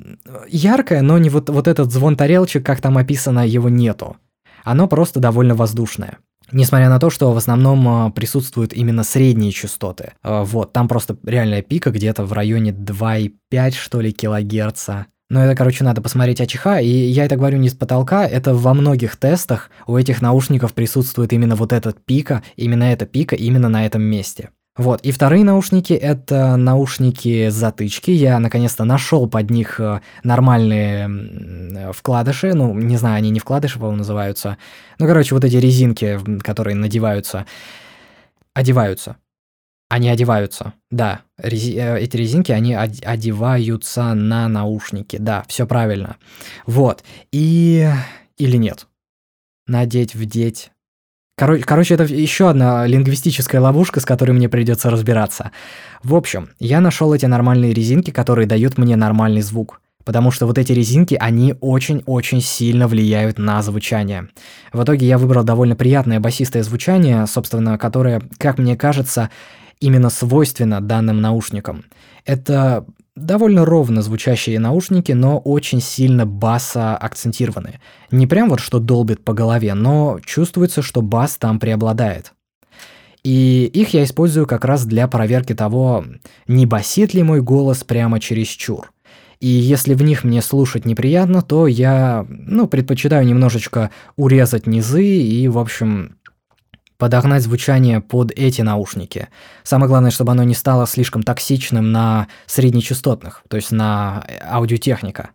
яркое, 0.48 1.02
но 1.02 1.18
не 1.18 1.28
вот, 1.28 1.50
вот 1.50 1.68
этот 1.68 1.92
звон 1.92 2.16
тарелочек, 2.16 2.64
как 2.64 2.80
там 2.80 2.96
описано, 2.96 3.46
его 3.46 3.68
нету. 3.68 4.16
Оно 4.64 4.88
просто 4.88 5.20
довольно 5.20 5.54
воздушное. 5.54 6.16
Несмотря 6.50 6.88
на 6.88 6.98
то, 6.98 7.10
что 7.10 7.30
в 7.30 7.36
основном 7.36 8.08
э, 8.08 8.10
присутствуют 8.12 8.72
именно 8.72 9.04
средние 9.04 9.52
частоты. 9.52 10.12
Э, 10.24 10.44
вот, 10.44 10.72
там 10.72 10.88
просто 10.88 11.18
реальная 11.22 11.60
пика 11.60 11.90
где-то 11.90 12.24
в 12.24 12.32
районе 12.32 12.70
2,5 12.70 13.72
что 13.72 14.00
ли 14.00 14.12
килогерца. 14.12 15.04
Но 15.28 15.44
это, 15.44 15.54
короче, 15.54 15.84
надо 15.84 16.00
посмотреть 16.00 16.40
АЧХ, 16.40 16.80
и 16.80 16.86
я 16.88 17.26
это 17.26 17.36
говорю 17.36 17.58
не 17.58 17.68
с 17.68 17.74
потолка, 17.74 18.26
это 18.26 18.54
во 18.54 18.72
многих 18.72 19.16
тестах 19.16 19.68
у 19.86 19.94
этих 19.98 20.22
наушников 20.22 20.72
присутствует 20.72 21.34
именно 21.34 21.54
вот 21.54 21.74
этот 21.74 22.02
пика, 22.02 22.42
именно 22.56 22.84
эта 22.84 23.04
пика 23.04 23.36
именно 23.36 23.68
на 23.68 23.84
этом 23.84 24.00
месте. 24.00 24.48
Вот, 24.78 25.00
и 25.02 25.10
вторые 25.10 25.44
наушники– 25.44 25.92
это 25.94 26.56
наушники-затычки. 26.56 28.12
Я, 28.12 28.38
наконец-то, 28.38 28.84
нашел 28.84 29.28
под 29.28 29.50
них 29.50 29.80
э, 29.80 30.00
нормальные 30.22 31.92
вкладыши. 31.92 32.54
Ну, 32.54 32.72
не 32.74 32.96
знаю, 32.96 33.16
они 33.16 33.30
не 33.30 33.40
вкладыши, 33.40 33.78
по-моему, 33.80 33.98
называются. 33.98 34.56
Ну, 35.00 35.06
короче, 35.08 35.34
вот 35.34 35.44
эти 35.44 35.56
резинки, 35.56 36.20
которые 36.42 36.76
надеваются, 36.76 37.44
одеваются. 38.54 39.16
Они 39.88 40.08
одеваются, 40.10 40.74
да. 40.92 41.22
Рези... 41.38 41.76
Э, 41.76 41.98
эти 41.98 42.16
резинки, 42.16 42.52
они 42.52 42.74
одеваются 42.74 44.14
на 44.14 44.46
наушники. 44.48 45.16
Да, 45.16 45.44
все 45.48 45.66
правильно. 45.66 46.18
Вот. 46.66 47.02
И... 47.32 47.90
Или 48.36 48.56
нет? 48.56 48.86
Надеть, 49.66 50.14
вдеть. 50.14 50.70
Короче, 51.38 51.62
короче, 51.62 51.94
это 51.94 52.02
еще 52.02 52.50
одна 52.50 52.84
лингвистическая 52.84 53.60
ловушка, 53.60 54.00
с 54.00 54.04
которой 54.04 54.32
мне 54.32 54.48
придется 54.48 54.90
разбираться. 54.90 55.52
В 56.02 56.16
общем, 56.16 56.48
я 56.58 56.80
нашел 56.80 57.14
эти 57.14 57.26
нормальные 57.26 57.72
резинки, 57.72 58.10
которые 58.10 58.48
дают 58.48 58.76
мне 58.76 58.96
нормальный 58.96 59.42
звук. 59.42 59.80
Потому 60.04 60.32
что 60.32 60.46
вот 60.46 60.58
эти 60.58 60.72
резинки, 60.72 61.14
они 61.14 61.54
очень-очень 61.60 62.40
сильно 62.40 62.88
влияют 62.88 63.38
на 63.38 63.62
звучание. 63.62 64.28
В 64.72 64.82
итоге 64.82 65.06
я 65.06 65.16
выбрал 65.16 65.44
довольно 65.44 65.76
приятное 65.76 66.18
басистое 66.18 66.64
звучание, 66.64 67.24
собственно, 67.28 67.78
которое, 67.78 68.20
как 68.38 68.58
мне 68.58 68.76
кажется, 68.76 69.30
именно 69.78 70.10
свойственно 70.10 70.80
данным 70.80 71.20
наушникам. 71.20 71.84
Это 72.24 72.84
довольно 73.18 73.64
ровно 73.64 74.02
звучащие 74.02 74.58
наушники, 74.58 75.12
но 75.12 75.38
очень 75.38 75.80
сильно 75.80 76.26
баса 76.26 76.96
акцентированы. 76.96 77.80
Не 78.10 78.26
прям 78.26 78.48
вот 78.48 78.60
что 78.60 78.78
долбит 78.78 79.24
по 79.24 79.32
голове, 79.32 79.74
но 79.74 80.18
чувствуется, 80.24 80.82
что 80.82 81.02
бас 81.02 81.36
там 81.36 81.58
преобладает. 81.58 82.32
И 83.24 83.70
их 83.74 83.90
я 83.94 84.04
использую 84.04 84.46
как 84.46 84.64
раз 84.64 84.86
для 84.86 85.08
проверки 85.08 85.54
того, 85.54 86.04
не 86.46 86.66
басит 86.66 87.14
ли 87.14 87.22
мой 87.22 87.42
голос 87.42 87.84
прямо 87.84 88.20
через 88.20 88.48
чур. 88.48 88.92
И 89.40 89.46
если 89.46 89.94
в 89.94 90.02
них 90.02 90.24
мне 90.24 90.42
слушать 90.42 90.84
неприятно, 90.84 91.42
то 91.42 91.66
я, 91.68 92.26
ну, 92.28 92.66
предпочитаю 92.66 93.24
немножечко 93.24 93.90
урезать 94.16 94.66
низы 94.66 95.04
и, 95.04 95.46
в 95.46 95.58
общем, 95.58 96.16
подогнать 96.98 97.44
звучание 97.44 98.00
под 98.00 98.32
эти 98.32 98.60
наушники. 98.60 99.28
Самое 99.62 99.88
главное, 99.88 100.10
чтобы 100.10 100.32
оно 100.32 100.42
не 100.42 100.54
стало 100.54 100.86
слишком 100.86 101.22
токсичным 101.22 101.92
на 101.92 102.26
среднечастотных, 102.46 103.42
то 103.48 103.56
есть 103.56 103.70
на 103.70 104.26
аудиотехника. 104.42 105.30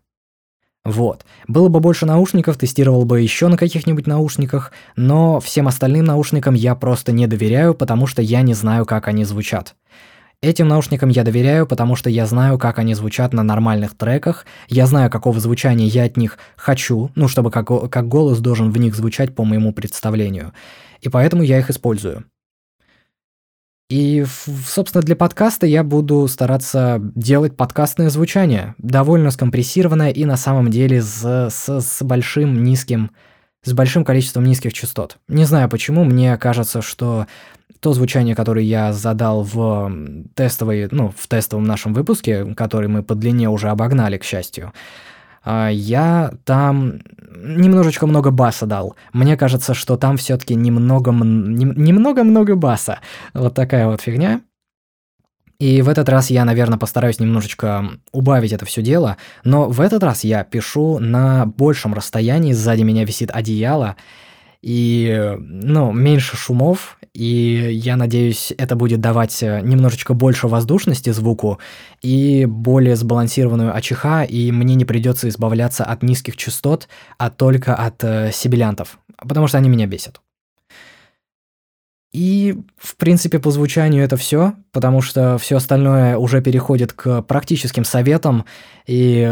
Вот. 0.86 1.26
Было 1.48 1.70
бы 1.70 1.80
больше 1.80 2.06
наушников, 2.06 2.58
тестировал 2.58 3.06
бы 3.06 3.22
еще 3.22 3.48
на 3.48 3.56
каких-нибудь 3.56 4.06
наушниках, 4.06 4.74
но 4.98 5.40
всем 5.40 5.70
остальным 5.70 6.04
наушникам 6.04 6.56
я 6.56 6.76
просто 6.76 7.14
не 7.14 7.26
доверяю, 7.26 7.74
потому 7.74 8.06
что 8.06 8.22
я 8.22 8.42
не 8.42 8.54
знаю, 8.54 8.86
как 8.86 9.08
они 9.08 9.24
звучат. 9.24 9.76
Этим 10.42 10.68
наушникам 10.68 11.08
я 11.08 11.24
доверяю, 11.24 11.66
потому 11.66 11.96
что 11.96 12.10
я 12.10 12.26
знаю, 12.26 12.60
как 12.60 12.78
они 12.78 12.96
звучат 12.96 13.32
на 13.32 13.44
нормальных 13.44 13.96
треках, 13.96 14.46
я 14.68 14.86
знаю, 14.86 15.10
какого 15.10 15.40
звучания 15.40 15.88
я 15.88 16.04
от 16.04 16.18
них 16.18 16.38
хочу, 16.58 17.12
ну, 17.16 17.30
чтобы 17.30 17.50
как, 17.50 17.70
как 17.90 18.10
голос 18.10 18.40
должен 18.40 18.70
в 18.70 18.78
них 18.78 18.94
звучать 18.94 19.34
по 19.34 19.46
моему 19.46 19.72
представлению 19.72 20.52
и 21.04 21.10
поэтому 21.10 21.44
я 21.44 21.60
их 21.60 21.70
использую. 21.70 22.26
И, 23.90 24.26
собственно, 24.66 25.04
для 25.04 25.16
подкаста 25.16 25.68
я 25.68 25.84
буду 25.84 26.28
стараться 26.28 27.00
делать 27.16 27.56
подкастное 27.56 28.10
звучание, 28.10 28.74
довольно 28.78 29.30
скомпрессированное 29.30 30.10
и 30.10 30.26
на 30.26 30.38
самом 30.38 30.72
деле 30.72 31.02
с, 31.02 31.50
с, 31.52 31.82
с 31.82 32.02
большим 32.02 32.64
низким, 32.64 33.12
с 33.64 33.74
большим 33.74 34.04
количеством 34.04 34.46
низких 34.46 34.74
частот. 34.74 35.18
Не 35.28 35.44
знаю 35.44 35.70
почему, 35.70 36.06
мне 36.06 36.38
кажется, 36.38 36.82
что 36.82 37.28
то 37.82 37.94
звучание, 37.94 38.34
которое 38.34 38.64
я 38.64 38.94
задал 38.94 39.44
в 39.44 39.92
тестовой, 40.34 40.88
ну, 40.90 41.14
в 41.16 41.28
тестовом 41.28 41.66
нашем 41.66 41.94
выпуске, 41.94 42.46
который 42.56 42.88
мы 42.88 43.04
по 43.04 43.14
длине 43.14 43.50
уже 43.50 43.70
обогнали, 43.70 44.18
к 44.18 44.24
счастью, 44.24 44.72
я 45.46 46.34
там 46.46 47.02
немножечко 47.44 48.08
много 48.08 48.32
баса 48.32 48.66
дал. 48.66 48.96
Мне 49.12 49.38
кажется, 49.38 49.74
что 49.74 49.98
там 49.98 50.18
все-таки 50.18 50.56
немного, 50.56 51.12
немного-много 51.12 52.56
баса. 52.56 53.00
Вот 53.34 53.54
такая 53.54 53.88
вот 53.88 54.02
фигня. 54.02 54.42
И 55.60 55.82
в 55.82 55.88
этот 55.88 56.10
раз 56.10 56.30
я, 56.30 56.46
наверное, 56.46 56.78
постараюсь 56.78 57.20
немножечко 57.20 57.86
убавить 58.12 58.52
это 58.52 58.66
все 58.66 58.82
дело, 58.82 59.18
но 59.46 59.70
в 59.70 59.80
этот 59.80 60.04
раз 60.04 60.24
я 60.24 60.44
пишу 60.44 61.00
на 61.00 61.46
большем 61.46 61.94
расстоянии, 61.94 62.52
сзади 62.52 62.82
меня 62.82 63.06
висит 63.06 63.32
одеяло, 63.32 63.96
и, 64.64 65.36
ну, 65.40 65.92
меньше 65.92 66.38
шумов, 66.38 66.98
и 67.14 67.70
я 67.74 67.98
надеюсь, 67.98 68.54
это 68.58 68.78
будет 68.78 69.02
давать 69.02 69.44
э, 69.44 69.60
немножечко 69.62 70.14
больше 70.14 70.48
воздушности 70.48 71.10
звуку 71.10 71.60
и 72.02 72.46
более 72.46 72.96
сбалансированную 72.96 73.76
АЧХ, 73.76 74.26
и 74.30 74.54
мне 74.54 74.76
не 74.76 74.86
придется 74.86 75.28
избавляться 75.28 75.84
от 75.84 76.02
низких 76.02 76.38
частот, 76.38 76.88
а 77.18 77.30
только 77.30 77.76
от 77.76 78.02
э, 78.06 78.32
сибилянтов, 78.32 79.00
потому 79.18 79.48
что 79.48 79.58
они 79.58 79.68
меня 79.68 79.86
бесят. 79.86 80.22
И, 82.14 82.56
в 82.78 82.96
принципе, 82.96 83.40
по 83.40 83.52
звучанию 83.52 84.06
это 84.06 84.16
все, 84.16 84.54
потому 84.72 85.02
что 85.02 85.38
все 85.40 85.58
остальное 85.58 86.18
уже 86.18 86.42
переходит 86.42 86.94
к 86.94 87.22
практическим 87.24 87.84
советам, 87.84 88.46
и 88.88 89.30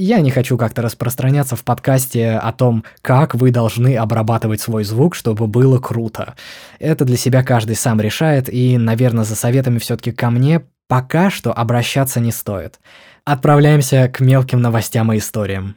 я 0.00 0.20
не 0.20 0.30
хочу 0.30 0.56
как-то 0.56 0.82
распространяться 0.82 1.56
в 1.56 1.64
подкасте 1.64 2.32
о 2.32 2.52
том, 2.52 2.84
как 3.02 3.34
вы 3.34 3.50
должны 3.50 3.96
обрабатывать 3.96 4.60
свой 4.60 4.84
звук, 4.84 5.14
чтобы 5.14 5.46
было 5.46 5.78
круто. 5.78 6.34
Это 6.78 7.04
для 7.04 7.16
себя 7.16 7.44
каждый 7.44 7.76
сам 7.76 8.00
решает, 8.00 8.52
и, 8.52 8.78
наверное, 8.78 9.24
за 9.24 9.36
советами 9.36 9.78
все-таки 9.78 10.12
ко 10.12 10.30
мне 10.30 10.62
пока 10.88 11.30
что 11.30 11.52
обращаться 11.52 12.18
не 12.20 12.32
стоит. 12.32 12.80
Отправляемся 13.24 14.08
к 14.08 14.20
мелким 14.20 14.60
новостям 14.62 15.12
и 15.12 15.18
историям. 15.18 15.76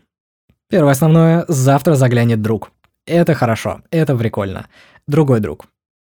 Первое 0.69 0.93
основное– 0.93 1.45
завтра 1.47 1.95
заглянет 1.95 2.41
друг. 2.41 2.71
Это 3.05 3.35
хорошо, 3.35 3.81
это 3.91 4.15
прикольно. 4.15 4.67
Другой 5.07 5.39
друг. 5.41 5.65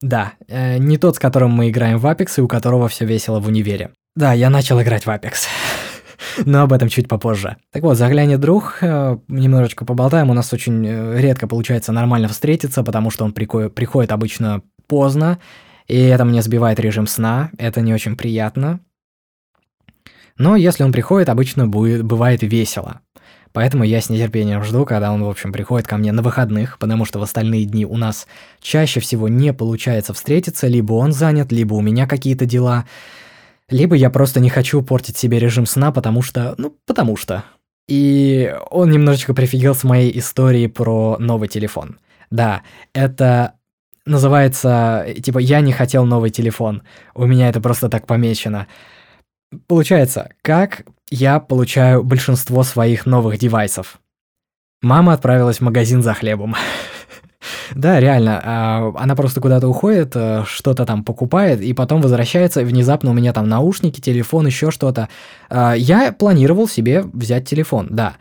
Да, 0.01 0.35
э, 0.49 0.77
не 0.79 0.99
тот, 0.99 1.17
с 1.17 1.19
которым 1.19 1.51
мы 1.51 1.71
играем 1.71 1.99
в 1.99 2.07
Apex 2.07 2.35
и 2.37 2.41
у 2.43 2.49
которого 2.49 2.89
все 2.89 3.07
весело 3.07 3.41
в 3.41 3.49
универе. 3.49 3.91
Да, 4.15 4.33
я 4.33 4.51
начал 4.51 4.81
играть 4.81 5.07
в 5.07 5.09
Apex. 5.09 5.47
Но 6.45 6.63
об 6.63 6.73
этом 6.73 6.89
чуть 6.89 7.09
попозже. 7.09 7.57
Так 7.73 7.83
вот, 7.83 7.97
заглянет 7.97 8.41
друг, 8.41 8.79
э, 8.81 9.19
немножечко 9.29 9.85
поболтаем. 9.85 10.31
У 10.31 10.35
нас 10.35 10.53
очень 10.53 10.87
э, 10.87 11.21
редко 11.21 11.47
получается 11.47 11.93
нормально 11.93 12.29
встретиться, 12.29 12.83
потому 12.83 13.11
что 13.11 13.25
он 13.25 13.33
приходит 13.33 14.13
обычно 14.13 14.63
поздно, 14.87 15.39
и 15.87 15.99
это 15.99 16.25
мне 16.25 16.43
сбивает 16.43 16.81
режим 16.81 17.07
сна, 17.07 17.51
это 17.59 17.81
не 17.81 17.93
очень 17.93 18.17
приятно. 18.17 18.81
Но 20.37 20.57
если 20.57 20.83
он 20.83 20.93
приходит, 20.93 21.29
обычно 21.29 21.67
будет, 21.69 22.03
бывает 22.03 22.43
весело. 22.43 23.01
Поэтому 23.53 23.85
я 23.85 24.01
с 24.01 24.11
нетерпением 24.11 24.65
жду, 24.65 24.85
когда 24.85 25.13
он, 25.13 25.23
в 25.23 25.29
общем, 25.29 25.53
приходит 25.53 25.87
ко 25.87 25.97
мне 25.97 26.11
на 26.11 26.23
выходных, 26.23 26.77
потому 26.79 27.05
что 27.05 27.21
в 27.21 27.23
остальные 27.23 27.67
дни 27.67 27.87
у 27.87 27.97
нас 27.97 28.27
чаще 28.61 28.99
всего 28.99 29.29
не 29.29 29.53
получается 29.53 30.13
встретиться, 30.13 30.67
либо 30.67 30.95
он 30.95 31.13
занят, 31.13 31.53
либо 31.53 31.75
у 31.75 31.81
меня 31.81 32.09
какие-то 32.09 32.47
дела. 32.47 32.85
Либо 33.71 33.97
я 33.97 34.11
просто 34.11 34.41
не 34.41 34.51
хочу 34.51 34.83
портить 34.83 35.17
себе 35.17 35.39
режим 35.39 35.67
сна, 35.67 35.91
потому 35.93 36.23
что... 36.23 36.55
Ну, 36.59 36.77
потому 36.87 37.17
что. 37.17 37.45
И 37.89 38.55
он 38.71 38.91
немножечко 38.91 39.35
прифигел 39.35 39.75
с 39.75 39.85
моей 39.85 40.17
историей 40.19 40.69
про 40.69 41.17
новый 41.19 41.49
телефон. 41.49 41.99
Да, 42.31 42.63
это 42.93 43.55
называется, 44.07 45.07
типа, 45.23 45.39
я 45.39 45.61
не 45.61 45.73
хотел 45.73 46.05
новый 46.05 46.31
телефон. 46.31 46.83
У 47.15 47.27
меня 47.27 47.49
это 47.49 47.61
просто 47.61 47.89
так 47.89 48.07
помечено. 48.07 48.67
Получается, 49.67 50.31
как 50.43 50.85
я 51.11 51.41
получаю 51.41 52.03
большинство 52.03 52.63
своих 52.63 53.07
новых 53.07 53.39
девайсов? 53.39 54.01
Мама 54.83 55.15
отправилась 55.15 55.59
в 55.59 55.63
магазин 55.63 56.03
за 56.03 56.13
хлебом. 56.15 56.55
Да, 57.75 58.01
реально. 58.01 58.41
А, 58.45 58.93
она 58.97 59.15
просто 59.15 59.41
куда-то 59.41 59.69
уходит, 59.69 60.13
э, 60.15 60.45
что-то 60.47 60.87
там 60.87 61.05
покупает, 61.05 61.61
и 61.61 61.73
потом 61.73 62.01
возвращается, 62.01 62.63
внезапно 62.63 63.11
у 63.11 63.15
меня 63.15 63.33
там 63.33 63.49
наушники, 63.49 64.01
телефон, 64.01 64.47
еще 64.47 64.71
что-то. 64.71 65.09
А, 65.49 65.75
я 65.75 66.13
планировал 66.13 66.69
себе 66.69 67.03
взять 67.13 67.49
телефон, 67.49 67.89
да. 67.91 68.15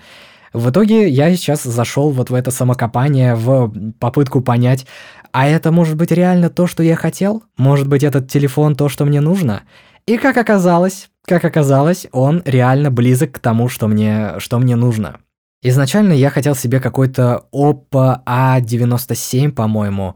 В 0.53 0.69
итоге 0.69 1.09
я 1.09 1.35
сейчас 1.35 1.63
зашел 1.63 2.11
вот 2.11 2.29
в 2.29 2.33
это 2.35 2.51
самокопание, 2.51 3.35
в 3.35 3.73
попытку 3.99 4.41
понять, 4.41 4.85
а 5.31 5.47
это 5.47 5.71
может 5.71 5.95
быть 5.95 6.11
реально 6.11 6.49
то, 6.49 6.67
что 6.67 6.83
я 6.83 6.95
хотел? 6.95 7.43
Может 7.57 7.87
быть 7.87 8.03
этот 8.03 8.29
телефон 8.29 8.75
то, 8.75 8.87
что 8.87 9.03
мне 9.03 9.19
нужно? 9.19 9.63
И 10.05 10.17
как 10.17 10.37
оказалось, 10.37 11.09
как 11.25 11.43
оказалось, 11.45 12.05
он 12.11 12.43
реально 12.45 12.91
близок 12.91 13.31
к 13.31 13.39
тому, 13.39 13.67
что 13.67 13.87
мне, 13.87 14.33
что 14.37 14.59
мне 14.59 14.75
нужно. 14.75 15.17
Изначально 15.63 16.11
я 16.11 16.29
хотел 16.29 16.55
себе 16.55 16.81
какой-то 16.81 17.45
Oppo 17.53 18.19
A97, 18.25 19.51
по-моему. 19.51 20.15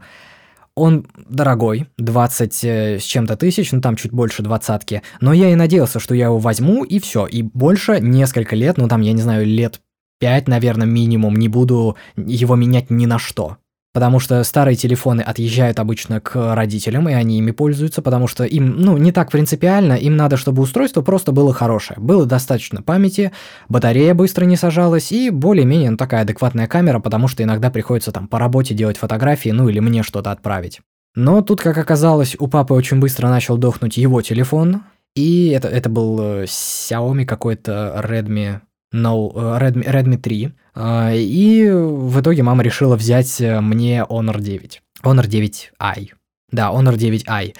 Он 0.74 1.06
дорогой, 1.28 1.88
20 1.96 2.64
э, 2.64 2.98
с 3.00 3.02
чем-то 3.02 3.36
тысяч, 3.36 3.72
ну 3.72 3.80
там 3.80 3.96
чуть 3.96 4.12
больше 4.12 4.42
двадцатки. 4.42 5.02
Но 5.20 5.32
я 5.32 5.50
и 5.50 5.56
надеялся, 5.56 5.98
что 5.98 6.14
я 6.14 6.26
его 6.26 6.38
возьму, 6.38 6.84
и 6.84 7.00
все. 7.00 7.26
И 7.26 7.42
больше 7.42 7.98
несколько 8.00 8.54
лет, 8.54 8.76
ну 8.76 8.88
там, 8.88 9.00
я 9.00 9.12
не 9.12 9.22
знаю, 9.22 9.46
лет 9.46 9.80
5, 10.20 10.48
наверное, 10.48 10.86
минимум, 10.86 11.34
не 11.34 11.48
буду 11.48 11.96
его 12.16 12.54
менять 12.54 12.90
ни 12.90 13.06
на 13.06 13.18
что. 13.18 13.56
Потому 13.94 14.20
что 14.20 14.44
старые 14.44 14.76
телефоны 14.76 15.22
отъезжают 15.22 15.78
обычно 15.78 16.20
к 16.20 16.54
родителям, 16.54 17.08
и 17.08 17.14
они 17.14 17.38
ими 17.38 17.52
пользуются, 17.52 18.02
потому 18.02 18.26
что 18.26 18.44
им, 18.44 18.76
ну, 18.76 18.98
не 18.98 19.12
так 19.12 19.30
принципиально, 19.30 19.94
им 19.94 20.16
надо, 20.16 20.36
чтобы 20.36 20.62
устройство 20.62 21.00
просто 21.00 21.32
было 21.32 21.54
хорошее. 21.54 21.98
Было 21.98 22.26
достаточно 22.26 22.82
памяти, 22.82 23.32
батарея 23.68 24.14
быстро 24.14 24.44
не 24.44 24.56
сажалась, 24.56 25.10
и 25.10 25.30
более-менее 25.30 25.90
ну, 25.90 25.96
такая 25.96 26.22
адекватная 26.22 26.66
камера, 26.66 27.00
потому 27.00 27.28
что 27.28 27.42
иногда 27.42 27.70
приходится 27.70 28.12
там 28.12 28.28
по 28.28 28.38
работе 28.38 28.74
делать 28.74 28.98
фотографии, 28.98 29.50
ну 29.50 29.68
или 29.68 29.80
мне 29.80 30.02
что-то 30.02 30.32
отправить. 30.32 30.80
Но 31.14 31.40
тут, 31.40 31.62
как 31.62 31.78
оказалось, 31.78 32.36
у 32.38 32.46
папы 32.46 32.74
очень 32.74 33.00
быстро 33.00 33.28
начал 33.28 33.56
дохнуть 33.56 33.96
его 33.96 34.20
телефон, 34.20 34.82
и 35.16 35.48
это, 35.48 35.66
это 35.66 35.88
был 35.88 36.20
э, 36.20 36.44
Xiaomi 36.44 37.24
какой-то 37.24 38.04
Redmi 38.06 38.60
No, 38.94 39.32
э, 39.34 39.58
Redmi, 39.58 39.84
Redmi 39.84 40.16
3. 40.16 40.52
А, 40.80 41.12
и 41.12 41.68
в 41.68 42.20
итоге 42.20 42.44
мама 42.44 42.62
решила 42.62 42.94
взять 42.94 43.40
э, 43.40 43.60
мне 43.60 44.04
Honor 44.08 44.40
9. 44.40 44.80
Honor 45.02 45.26
9i. 45.26 46.10
Да, 46.52 46.70
Honor 46.70 46.94
9i. 46.94 47.54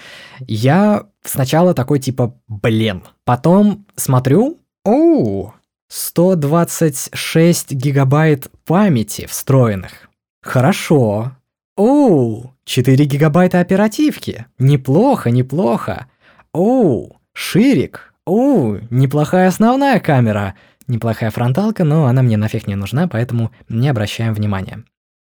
Я 0.46 1.02
сначала 1.24 1.74
такой 1.74 1.98
типа, 1.98 2.38
блин. 2.46 3.02
Потом 3.24 3.86
смотрю, 3.96 4.60
оу, 4.84 5.52
126 5.88 7.72
гигабайт 7.72 8.52
памяти 8.64 9.26
встроенных. 9.26 10.08
Хорошо. 10.40 11.32
Оу, 11.76 12.54
4 12.64 13.04
гигабайта 13.04 13.58
оперативки. 13.58 14.46
Неплохо, 14.60 15.32
неплохо. 15.32 16.06
Оу, 16.52 17.16
ширик. 17.32 18.14
Оу, 18.24 18.78
неплохая 18.90 19.48
основная 19.48 19.98
камера. 19.98 20.54
Неплохая 20.88 21.30
фронталка, 21.30 21.84
но 21.84 22.06
она 22.06 22.22
мне 22.22 22.36
нафиг 22.36 22.66
не 22.66 22.74
нужна, 22.74 23.06
поэтому 23.06 23.50
не 23.68 23.88
обращаем 23.88 24.34
внимания. 24.34 24.84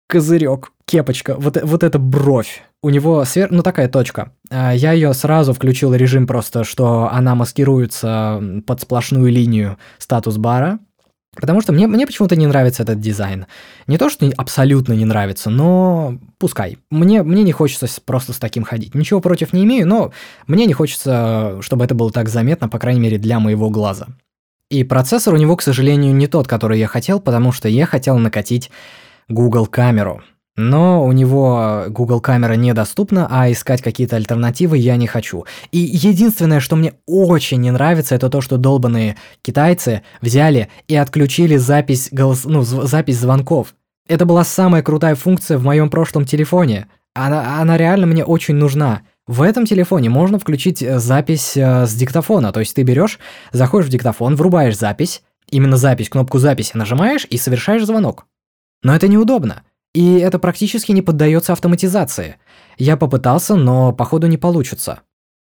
Козырек, 0.08 0.72
кепочка, 0.87 1.34
вот, 1.37 1.61
вот 1.62 1.82
эта 1.82 1.98
бровь. 1.98 2.62
У 2.82 2.90
него 2.90 3.24
свер... 3.24 3.50
ну 3.50 3.62
такая 3.62 3.88
точка. 3.88 4.32
А, 4.50 4.72
я 4.72 4.92
ее 4.92 5.12
сразу 5.14 5.52
включил 5.52 5.94
режим 5.94 6.26
просто, 6.26 6.64
что 6.64 7.11
она 7.11 7.34
маскируется 7.34 8.62
под 8.66 8.80
сплошную 8.80 9.32
линию 9.32 9.78
статус-бара, 9.98 10.78
Потому 11.37 11.61
что 11.61 11.72
мне, 11.72 11.87
мне 11.87 12.06
почему-то 12.06 12.34
не 12.37 12.46
нравится 12.46 12.82
этот 12.82 13.00
дизайн. 13.00 13.46
Не 13.87 13.96
то, 13.96 14.11
что 14.11 14.28
абсолютно 14.37 14.94
не 14.94 15.04
нравится, 15.04 15.50
но 15.50 16.18
пускай. 16.38 16.78
Мне, 16.90 17.22
мне 17.22 17.44
не 17.44 17.52
хочется 17.52 17.87
просто 18.04 18.32
с 18.32 18.38
таким 18.38 18.64
ходить. 18.64 18.94
Ничего 18.94 19.20
против 19.20 19.52
не 19.52 19.64
имею, 19.64 19.87
но 19.87 20.12
мне 20.46 20.66
не 20.66 20.72
хочется, 20.72 21.58
чтобы 21.61 21.84
это 21.84 21.94
было 21.94 22.11
так 22.11 22.28
заметно, 22.28 22.68
по 22.68 22.78
крайней 22.78 23.00
мере, 23.00 23.18
для 23.18 23.38
моего 23.38 23.70
глаза. 23.70 24.08
И 24.70 24.85
процессор 24.85 25.35
у 25.35 25.38
него, 25.38 25.57
к 25.57 25.62
сожалению, 25.62 26.14
не 26.14 26.26
тот, 26.26 26.46
который 26.46 26.78
я 26.78 26.87
хотел, 26.87 27.20
потому 27.20 27.52
что 27.52 27.68
я 27.68 27.87
хотел 27.87 28.18
накатить 28.18 28.70
Google 29.28 29.66
камеру. 29.66 30.22
Но 30.59 31.04
у 31.04 31.12
него 31.12 31.85
Google 31.88 32.20
камера 32.20 32.54
недоступна, 32.54 33.28
а 33.31 33.50
искать 33.50 33.81
какие-то 33.81 34.16
альтернативы 34.16 34.76
я 34.76 34.96
не 34.96 35.07
хочу. 35.07 35.46
И 35.70 35.78
единственное, 35.78 36.59
что 36.59 36.74
мне 36.74 36.94
очень 37.07 37.61
не 37.61 37.70
нравится, 37.70 38.16
это 38.16 38.28
то, 38.28 38.40
что 38.40 38.57
долбанные 38.57 39.16
китайцы 39.40 40.02
взяли 40.20 40.68
и 40.88 40.96
отключили 40.96 41.57
запись, 41.57 42.09
голос... 42.11 42.44
ну, 42.44 42.62
запись 42.62 43.20
звонков. 43.20 43.74
Это 44.09 44.26
была 44.26 44.42
самая 44.42 44.83
крутая 44.83 45.14
функция 45.14 45.59
в 45.59 45.62
моем 45.64 45.90
прошлом 45.90 46.24
телефоне. 46.24 46.88
Она, 47.14 47.61
она 47.61 47.76
реально 47.76 48.07
мне 48.07 48.24
очень 48.24 48.57
нужна. 48.57 49.02
В 49.28 49.42
этом 49.42 49.66
телефоне 49.66 50.08
можно 50.08 50.38
включить 50.38 50.82
э, 50.82 50.98
запись 50.98 51.54
э, 51.54 51.84
с 51.84 51.92
диктофона, 51.92 52.50
то 52.50 52.60
есть 52.60 52.74
ты 52.74 52.82
берешь, 52.82 53.18
заходишь 53.52 53.88
в 53.88 53.92
диктофон, 53.92 54.36
врубаешь 54.36 54.78
запись, 54.78 55.22
именно 55.50 55.76
запись, 55.76 56.08
кнопку 56.08 56.38
записи 56.38 56.70
нажимаешь 56.74 57.26
и 57.28 57.36
совершаешь 57.36 57.84
звонок. 57.84 58.24
Но 58.82 58.96
это 58.96 59.06
неудобно, 59.06 59.64
и 59.92 60.14
это 60.14 60.38
практически 60.38 60.92
не 60.92 61.02
поддается 61.02 61.52
автоматизации. 61.52 62.36
Я 62.78 62.96
попытался, 62.96 63.54
но 63.54 63.92
походу 63.92 64.28
не 64.28 64.38
получится. 64.38 65.00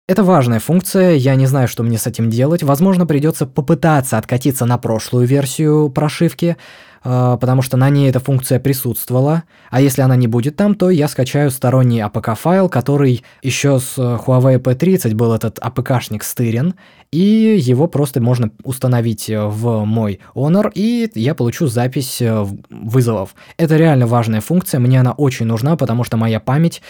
Это 0.09 0.23
важная 0.23 0.59
функция, 0.59 1.11
я 1.11 1.35
не 1.35 1.45
знаю, 1.45 1.67
что 1.67 1.83
мне 1.83 1.99
с 1.99 2.07
этим 2.07 2.31
делать. 2.31 2.63
Возможно, 2.63 3.05
придется 3.05 3.45
попытаться 3.45 4.17
откатиться 4.17 4.65
на 4.65 4.79
прошлую 4.79 5.27
версию 5.27 5.91
прошивки, 5.91 6.57
э, 7.03 7.37
потому 7.39 7.61
что 7.61 7.77
на 7.77 7.91
ней 7.91 8.09
эта 8.09 8.19
функция 8.19 8.59
присутствовала. 8.59 9.43
А 9.69 9.81
если 9.81 10.01
она 10.01 10.15
не 10.15 10.25
будет 10.25 10.55
там, 10.55 10.73
то 10.73 10.89
я 10.89 11.07
скачаю 11.07 11.51
сторонний 11.51 12.01
APK-файл, 12.01 12.69
который 12.69 13.23
еще 13.43 13.79
с 13.79 13.99
Huawei 13.99 14.57
P30 14.57 15.13
был 15.13 15.31
этот 15.31 15.59
APK-шник 15.59 16.23
стырен, 16.23 16.73
и 17.11 17.59
его 17.61 17.85
просто 17.85 18.19
можно 18.19 18.49
установить 18.63 19.29
в 19.29 19.85
мой 19.85 20.21
Honor, 20.33 20.71
и 20.73 21.11
я 21.13 21.35
получу 21.35 21.67
запись 21.67 22.19
э, 22.19 22.47
вызовов. 22.71 23.35
Это 23.57 23.77
реально 23.77 24.07
важная 24.07 24.41
функция, 24.41 24.79
мне 24.79 25.01
она 25.01 25.11
очень 25.11 25.45
нужна, 25.45 25.75
потому 25.75 26.03
что 26.03 26.17
моя 26.17 26.39
память 26.39 26.81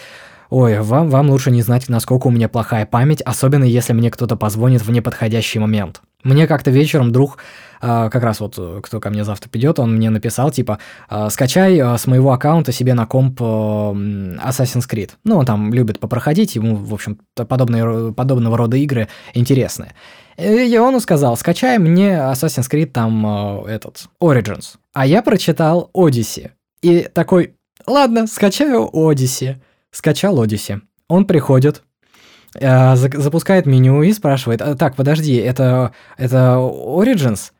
Ой, 0.50 0.80
вам, 0.80 1.08
вам 1.08 1.30
лучше 1.30 1.52
не 1.52 1.62
знать, 1.62 1.88
насколько 1.88 2.26
у 2.26 2.30
меня 2.30 2.48
плохая 2.48 2.84
память, 2.84 3.22
особенно 3.22 3.64
если 3.64 3.92
мне 3.92 4.10
кто-то 4.10 4.34
позвонит 4.36 4.82
в 4.82 4.90
неподходящий 4.90 5.60
момент. 5.60 6.02
Мне 6.24 6.46
как-то 6.48 6.72
вечером 6.72 7.12
друг, 7.12 7.38
э, 7.80 8.08
как 8.10 8.22
раз 8.22 8.40
вот 8.40 8.58
кто 8.82 9.00
ко 9.00 9.10
мне 9.10 9.24
завтра 9.24 9.48
придет, 9.48 9.78
он 9.78 9.94
мне 9.94 10.10
написал, 10.10 10.50
типа, 10.50 10.80
э, 11.08 11.28
скачай 11.30 11.78
э, 11.78 11.96
с 11.96 12.06
моего 12.08 12.32
аккаунта 12.32 12.72
себе 12.72 12.94
на 12.94 13.06
комп 13.06 13.40
э, 13.40 13.44
Assassin's 13.44 14.90
Creed. 14.90 15.12
Ну, 15.24 15.36
он 15.36 15.46
там 15.46 15.72
любит 15.72 16.00
попроходить, 16.00 16.56
ему, 16.56 16.74
в 16.74 16.92
общем, 16.92 17.20
подобные, 17.34 18.12
подобного 18.12 18.56
рода 18.58 18.76
игры 18.76 19.08
интересны. 19.34 19.92
И 20.36 20.76
он 20.78 21.00
сказал, 21.00 21.36
скачай 21.36 21.78
мне 21.78 22.10
Assassin's 22.10 22.68
Creed 22.68 22.86
там 22.86 23.64
э, 23.66 23.70
этот, 23.70 24.08
Origins. 24.20 24.76
А 24.92 25.06
я 25.06 25.22
прочитал 25.22 25.90
Odyssey. 25.94 26.50
И 26.82 27.08
такой, 27.12 27.54
ладно, 27.86 28.26
скачаю 28.26 28.90
Odyssey. 28.92 29.56
Скачал 29.90 30.42
Odyssey. 30.42 30.80
Он 31.08 31.24
приходит, 31.24 31.82
э, 32.54 32.96
запускает 32.96 33.66
меню 33.66 34.02
и 34.02 34.12
спрашивает, 34.12 34.62
«А, 34.62 34.74
так, 34.74 34.96
подожди, 34.96 35.34
это, 35.36 35.92
это 36.16 36.56
Origins? 36.58 37.52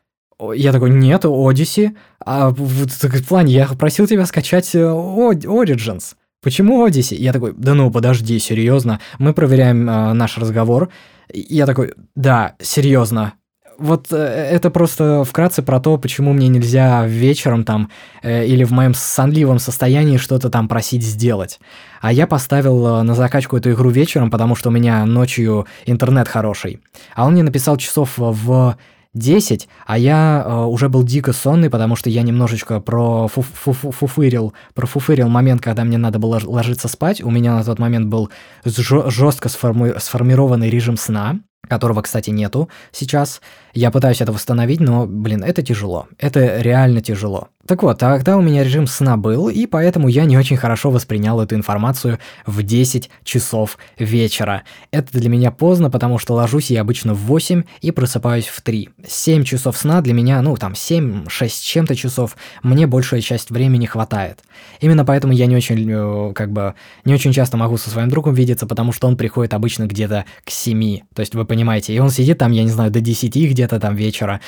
Я 0.55 0.71
такой, 0.71 0.89
нет, 0.89 1.25
Odyssey. 1.25 1.95
А 2.25 2.49
в, 2.49 2.87
в 2.87 3.27
плане, 3.27 3.53
я 3.53 3.67
просил 3.67 4.07
тебя 4.07 4.25
скачать 4.25 4.73
э, 4.73 4.79
Origins. 4.79 6.15
Почему 6.41 6.87
Odyssey? 6.87 7.15
Я 7.15 7.33
такой, 7.33 7.53
да 7.55 7.73
ну, 7.73 7.91
подожди, 7.91 8.39
серьезно. 8.39 8.99
Мы 9.19 9.33
проверяем 9.33 9.87
э, 9.89 10.13
наш 10.13 10.37
разговор. 10.37 10.89
Я 11.33 11.65
такой, 11.65 11.93
да, 12.15 12.55
серьезно, 12.59 13.33
вот 13.81 14.07
э, 14.11 14.15
это 14.15 14.69
просто 14.69 15.23
вкратце 15.23 15.61
про 15.61 15.79
то, 15.79 15.97
почему 15.97 16.33
мне 16.33 16.47
нельзя 16.47 17.05
вечером 17.05 17.63
там 17.63 17.89
э, 18.21 18.45
или 18.45 18.63
в 18.63 18.71
моем 18.71 18.93
сонливом 18.93 19.59
состоянии 19.59 20.17
что-то 20.17 20.49
там 20.49 20.67
просить 20.67 21.03
сделать. 21.03 21.59
А 22.01 22.13
я 22.13 22.27
поставил 22.27 22.85
э, 22.87 23.01
на 23.03 23.15
закачку 23.15 23.57
эту 23.57 23.71
игру 23.71 23.89
вечером, 23.89 24.29
потому 24.29 24.55
что 24.55 24.69
у 24.69 24.71
меня 24.71 25.05
ночью 25.05 25.65
интернет 25.85 26.27
хороший. 26.27 26.79
А 27.15 27.25
он 27.25 27.33
мне 27.33 27.43
написал 27.43 27.77
часов 27.77 28.13
в 28.17 28.77
10, 29.13 29.67
а 29.85 29.97
я 29.97 30.43
э, 30.45 30.63
уже 30.65 30.87
был 30.87 31.03
дико 31.03 31.33
сонный, 31.33 31.69
потому 31.69 31.95
что 31.95 32.09
я 32.09 32.21
немножечко 32.21 32.79
про 32.79 33.27
фу 33.27 33.41
-фу 33.41 33.73
-фу 33.73 33.91
фуфырил, 33.91 34.53
профуфырил 34.73 35.27
момент, 35.27 35.61
когда 35.61 35.83
мне 35.83 35.97
надо 35.97 36.17
было 36.19 36.39
ложиться 36.43 36.87
спать. 36.87 37.21
У 37.21 37.29
меня 37.29 37.55
на 37.55 37.63
тот 37.63 37.79
момент 37.79 38.07
был 38.07 38.29
жестко 38.63 39.49
сформи 39.49 39.93
сформированный 39.97 40.69
режим 40.69 40.97
сна 40.97 41.39
которого, 41.71 42.01
кстати, 42.01 42.31
нету 42.31 42.67
сейчас. 42.91 43.41
Я 43.73 43.91
пытаюсь 43.91 44.21
это 44.21 44.33
восстановить, 44.33 44.81
но, 44.81 45.07
блин, 45.07 45.41
это 45.41 45.61
тяжело. 45.63 46.07
Это 46.17 46.61
реально 46.61 46.99
тяжело. 46.99 47.47
Так 47.67 47.83
вот, 47.83 47.99
тогда 47.99 48.37
у 48.37 48.41
меня 48.41 48.63
режим 48.63 48.87
сна 48.87 49.17
был, 49.17 49.47
и 49.47 49.65
поэтому 49.67 50.07
я 50.07 50.25
не 50.25 50.37
очень 50.37 50.57
хорошо 50.57 50.89
воспринял 50.89 51.39
эту 51.39 51.55
информацию 51.55 52.17
в 52.45 52.63
10 52.63 53.09
часов 53.23 53.77
вечера. 53.99 54.63
Это 54.91 55.19
для 55.19 55.29
меня 55.29 55.51
поздно, 55.51 55.91
потому 55.91 56.17
что 56.17 56.33
ложусь 56.33 56.71
я 56.71 56.81
обычно 56.81 57.13
в 57.13 57.19
8 57.19 57.63
и 57.81 57.91
просыпаюсь 57.91 58.47
в 58.47 58.61
3. 58.61 58.89
7 59.07 59.43
часов 59.43 59.77
сна 59.77 60.01
для 60.01 60.13
меня, 60.13 60.41
ну 60.41 60.57
там 60.57 60.73
7-6 60.73 61.63
чем-то 61.63 61.95
часов, 61.95 62.35
мне 62.63 62.87
большая 62.87 63.21
часть 63.21 63.51
времени 63.51 63.85
хватает. 63.85 64.39
Именно 64.79 65.05
поэтому 65.05 65.31
я 65.31 65.45
не 65.45 65.55
очень, 65.55 65.89
э, 65.89 66.33
как 66.33 66.51
бы, 66.51 66.73
не 67.05 67.13
очень 67.13 67.31
часто 67.31 67.57
могу 67.57 67.77
со 67.77 67.91
своим 67.91 68.09
другом 68.09 68.33
видеться, 68.33 68.65
потому 68.65 68.91
что 68.91 69.07
он 69.07 69.17
приходит 69.17 69.53
обычно 69.53 69.85
где-то 69.85 70.25
к 70.43 70.49
7. 70.49 71.01
То 71.13 71.19
есть 71.19 71.35
вы 71.35 71.45
понимаете, 71.45 71.93
и 71.93 71.99
он 71.99 72.09
сидит 72.09 72.39
там, 72.39 72.51
я 72.51 72.63
не 72.63 72.69
знаю, 72.69 72.89
до 72.89 73.01
10 73.01 73.35
где-то 73.35 73.79
там 73.79 73.95
вечера. 73.95 74.41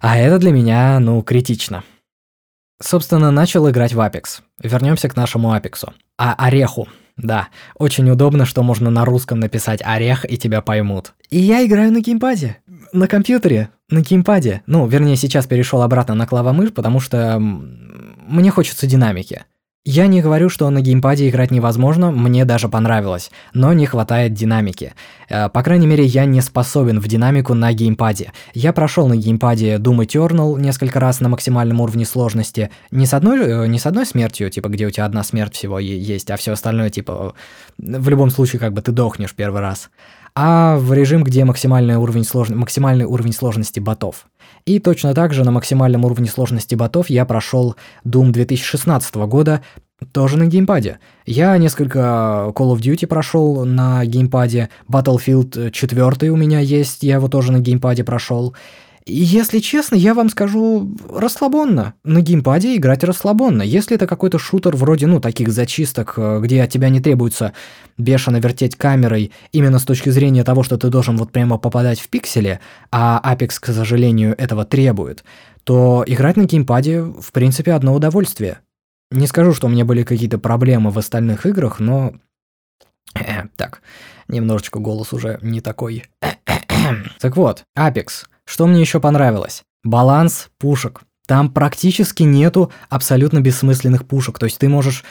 А 0.00 0.18
это 0.18 0.38
для 0.38 0.50
меня, 0.50 0.98
ну, 0.98 1.22
критично. 1.22 1.84
Собственно, 2.82 3.30
начал 3.30 3.68
играть 3.70 3.94
в 3.94 4.00
Apex. 4.00 4.40
Вернемся 4.62 5.08
к 5.08 5.16
нашему 5.16 5.52
Апексу. 5.52 5.92
А 6.18 6.34
Ореху. 6.34 6.88
Да, 7.16 7.48
очень 7.76 8.10
удобно, 8.10 8.44
что 8.44 8.62
можно 8.62 8.90
на 8.90 9.06
русском 9.06 9.40
написать 9.40 9.80
«орех» 9.82 10.30
и 10.30 10.36
тебя 10.36 10.60
поймут. 10.60 11.14
И 11.30 11.38
я 11.38 11.64
играю 11.64 11.90
на 11.90 12.00
геймпаде. 12.00 12.58
На 12.92 13.08
компьютере. 13.08 13.70
На 13.88 14.02
геймпаде. 14.02 14.62
Ну, 14.66 14.86
вернее, 14.86 15.16
сейчас 15.16 15.46
перешел 15.46 15.80
обратно 15.80 16.14
на 16.14 16.26
клавомышь, 16.26 16.74
потому 16.74 17.00
что 17.00 17.38
мне 17.40 18.50
хочется 18.50 18.86
динамики. 18.86 19.44
Я 19.88 20.08
не 20.08 20.20
говорю, 20.20 20.48
что 20.48 20.68
на 20.68 20.80
геймпаде 20.80 21.28
играть 21.28 21.52
невозможно, 21.52 22.10
мне 22.10 22.44
даже 22.44 22.68
понравилось, 22.68 23.30
но 23.54 23.72
не 23.72 23.86
хватает 23.86 24.34
динамики. 24.34 24.94
Э, 25.28 25.48
по 25.48 25.62
крайней 25.62 25.86
мере, 25.86 26.04
я 26.04 26.24
не 26.24 26.40
способен 26.40 26.98
в 26.98 27.06
динамику 27.06 27.54
на 27.54 27.72
геймпаде. 27.72 28.32
Я 28.52 28.72
прошел 28.72 29.06
на 29.06 29.14
геймпаде 29.14 29.76
Doom 29.76 30.04
Eternal 30.04 30.58
несколько 30.60 30.98
раз 30.98 31.20
на 31.20 31.28
максимальном 31.28 31.80
уровне 31.80 32.04
сложности. 32.04 32.70
Не 32.90 33.06
с 33.06 33.14
одной, 33.14 33.38
э, 33.38 33.66
не 33.68 33.78
с 33.78 33.86
одной 33.86 34.06
смертью, 34.06 34.50
типа, 34.50 34.66
где 34.70 34.86
у 34.86 34.90
тебя 34.90 35.04
одна 35.04 35.22
смерть 35.22 35.54
всего 35.54 35.78
есть, 35.78 36.32
а 36.32 36.36
все 36.36 36.50
остальное, 36.50 36.90
типа, 36.90 37.34
в 37.78 38.08
любом 38.08 38.30
случае, 38.30 38.58
как 38.58 38.72
бы 38.72 38.82
ты 38.82 38.90
дохнешь 38.90 39.36
первый 39.36 39.60
раз. 39.60 39.90
А 40.34 40.78
в 40.78 40.92
режим, 40.92 41.22
где 41.22 41.44
максимальный 41.44 41.94
уровень, 41.94 42.24
слож... 42.24 42.48
максимальный 42.48 43.04
уровень 43.04 43.32
сложности 43.32 43.78
ботов. 43.78 44.26
И 44.66 44.80
точно 44.80 45.14
так 45.14 45.32
же 45.32 45.44
на 45.44 45.52
максимальном 45.52 46.04
уровне 46.04 46.28
сложности 46.28 46.74
ботов 46.74 47.08
я 47.08 47.24
прошел 47.24 47.76
Doom 48.04 48.32
2016 48.32 49.14
года, 49.14 49.62
тоже 50.10 50.36
на 50.36 50.46
геймпаде. 50.46 50.98
Я 51.24 51.56
несколько 51.56 52.52
Call 52.52 52.74
of 52.74 52.78
Duty 52.78 53.06
прошел 53.06 53.64
на 53.64 54.04
геймпаде, 54.04 54.68
Battlefield 54.88 55.70
4 55.70 56.30
у 56.32 56.36
меня 56.36 56.58
есть, 56.58 57.04
я 57.04 57.14
его 57.14 57.28
тоже 57.28 57.52
на 57.52 57.60
геймпаде 57.60 58.02
прошел. 58.02 58.56
Если 59.08 59.60
честно, 59.60 59.94
я 59.94 60.14
вам 60.14 60.28
скажу 60.28 60.92
расслабонно. 61.08 61.94
На 62.02 62.20
геймпаде 62.22 62.74
играть 62.74 63.04
расслабонно. 63.04 63.62
Если 63.62 63.94
это 63.94 64.08
какой-то 64.08 64.40
шутер 64.40 64.74
вроде, 64.74 65.06
ну, 65.06 65.20
таких 65.20 65.52
зачисток, 65.52 66.14
э, 66.16 66.40
где 66.42 66.60
от 66.60 66.70
тебя 66.70 66.88
не 66.88 66.98
требуется 66.98 67.52
бешено 67.96 68.38
вертеть 68.38 68.74
камерой 68.74 69.30
именно 69.52 69.78
с 69.78 69.84
точки 69.84 70.10
зрения 70.10 70.42
того, 70.42 70.64
что 70.64 70.76
ты 70.76 70.88
должен 70.88 71.16
вот 71.18 71.30
прямо 71.30 71.56
попадать 71.56 72.00
в 72.00 72.08
пиксели, 72.08 72.58
а 72.90 73.22
Apex, 73.24 73.60
к 73.60 73.66
сожалению, 73.66 74.34
этого 74.36 74.64
требует, 74.64 75.22
то 75.62 76.02
играть 76.04 76.36
на 76.36 76.42
геймпаде, 76.42 77.02
в 77.02 77.30
принципе, 77.30 77.74
одно 77.74 77.94
удовольствие. 77.94 78.58
Не 79.12 79.28
скажу, 79.28 79.54
что 79.54 79.68
у 79.68 79.70
меня 79.70 79.84
были 79.84 80.02
какие-то 80.02 80.38
проблемы 80.38 80.90
в 80.90 80.98
остальных 80.98 81.46
играх, 81.46 81.78
но... 81.78 82.14
Так, 83.56 83.82
немножечко 84.26 84.80
голос 84.80 85.12
уже 85.12 85.38
не 85.42 85.60
такой. 85.60 86.06
Так 87.20 87.36
вот, 87.36 87.62
Apex– 87.78 88.26
что 88.46 88.66
мне 88.66 88.80
еще 88.80 89.00
понравилось? 89.00 89.64
Баланс 89.84 90.48
пушек. 90.58 91.02
Там 91.26 91.50
практически 91.50 92.22
нету 92.22 92.72
абсолютно 92.88 93.40
бессмысленных 93.40 94.06
пушек. 94.06 94.38
То 94.38 94.46
есть 94.46 94.58
ты 94.58 94.68
можешь 94.68 95.04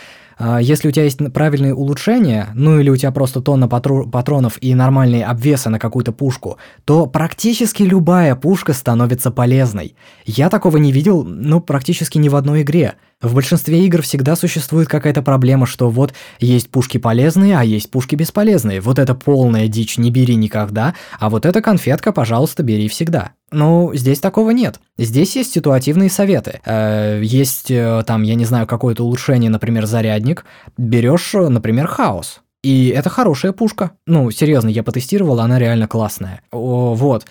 если 0.59 0.87
у 0.87 0.91
тебя 0.91 1.03
есть 1.05 1.19
правильные 1.33 1.73
улучшения, 1.73 2.49
ну 2.53 2.79
или 2.79 2.89
у 2.89 2.97
тебя 2.97 3.11
просто 3.11 3.41
тонна 3.41 3.67
патронов 3.67 4.57
и 4.61 4.75
нормальные 4.75 5.25
обвесы 5.25 5.69
на 5.69 5.79
какую-то 5.79 6.11
пушку, 6.11 6.57
то 6.83 7.05
практически 7.05 7.83
любая 7.83 8.35
пушка 8.35 8.73
становится 8.73 9.31
полезной. 9.31 9.95
Я 10.25 10.49
такого 10.49 10.77
не 10.77 10.91
видел, 10.91 11.23
ну, 11.23 11.61
практически 11.61 12.17
ни 12.17 12.29
в 12.29 12.35
одной 12.35 12.63
игре. 12.63 12.95
В 13.21 13.33
большинстве 13.33 13.85
игр 13.85 14.01
всегда 14.01 14.35
существует 14.35 14.89
какая-то 14.89 15.21
проблема, 15.21 15.65
что 15.65 15.89
вот 15.89 16.13
есть 16.39 16.69
пушки 16.69 16.97
полезные, 16.97 17.57
а 17.57 17.63
есть 17.63 17.89
пушки 17.89 18.15
бесполезные. 18.15 18.81
Вот 18.81 18.99
это 18.99 19.15
полная 19.15 19.67
дичь, 19.69 19.97
не 19.97 20.11
бери 20.11 20.35
никогда, 20.35 20.95
а 21.17 21.29
вот 21.29 21.45
эта 21.45 21.61
конфетка, 21.61 22.11
пожалуйста, 22.11 22.61
бери 22.61 22.89
всегда. 22.89 23.31
Ну, 23.51 23.91
здесь 23.93 24.19
такого 24.19 24.51
нет. 24.51 24.79
Здесь 24.97 25.35
есть 25.35 25.53
ситуативные 25.53 26.09
советы. 26.09 26.61
Э, 26.65 27.21
есть 27.23 27.69
э, 27.69 28.03
там, 28.05 28.23
я 28.23 28.35
не 28.35 28.45
знаю, 28.45 28.67
какое-то 28.67 29.03
улучшение, 29.03 29.49
например, 29.49 29.85
зарядник. 29.85 30.45
Берешь, 30.77 31.33
например, 31.33 31.87
хаос. 31.87 32.41
И 32.63 32.89
это 32.89 33.09
хорошая 33.09 33.51
пушка. 33.51 33.91
Ну, 34.07 34.31
серьезно, 34.31 34.69
я 34.69 34.81
потестировал, 34.81 35.39
она 35.39 35.59
реально 35.59 35.87
классная. 35.87 36.41
О, 36.51 36.95
вот. 36.95 37.25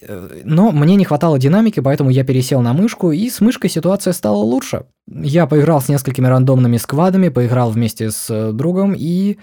Э, 0.00 0.42
но 0.44 0.70
мне 0.70 0.94
не 0.96 1.04
хватало 1.04 1.38
динамики, 1.38 1.80
поэтому 1.80 2.10
я 2.10 2.24
пересел 2.24 2.60
на 2.60 2.72
мышку, 2.72 3.10
и 3.10 3.28
с 3.28 3.40
мышкой 3.40 3.70
ситуация 3.70 4.12
стала 4.12 4.36
лучше. 4.36 4.84
Я 5.08 5.46
поиграл 5.46 5.80
с 5.80 5.88
несколькими 5.88 6.26
рандомными 6.26 6.76
сквадами, 6.76 7.28
поиграл 7.28 7.70
вместе 7.70 8.10
с 8.10 8.26
э, 8.30 8.52
другом, 8.52 8.94
и 8.96 9.38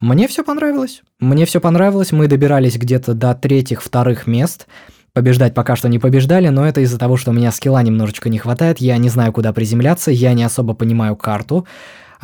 мне 0.00 0.28
все 0.28 0.44
понравилось. 0.44 1.02
Мне 1.18 1.46
все 1.46 1.60
понравилось, 1.60 2.12
мы 2.12 2.28
добирались 2.28 2.76
где-то 2.76 3.14
до 3.14 3.34
третьих, 3.34 3.82
вторых 3.82 4.26
мест. 4.26 4.66
Побеждать 5.14 5.54
пока 5.54 5.76
что 5.76 5.88
не 5.88 6.00
побеждали, 6.00 6.48
но 6.48 6.66
это 6.66 6.80
из-за 6.80 6.98
того, 6.98 7.16
что 7.16 7.30
у 7.30 7.34
меня 7.34 7.52
скилла 7.52 7.80
немножечко 7.84 8.28
не 8.28 8.38
хватает, 8.38 8.78
я 8.78 8.96
не 8.96 9.08
знаю, 9.08 9.32
куда 9.32 9.52
приземляться, 9.52 10.10
я 10.10 10.32
не 10.32 10.42
особо 10.42 10.74
понимаю 10.74 11.14
карту. 11.14 11.68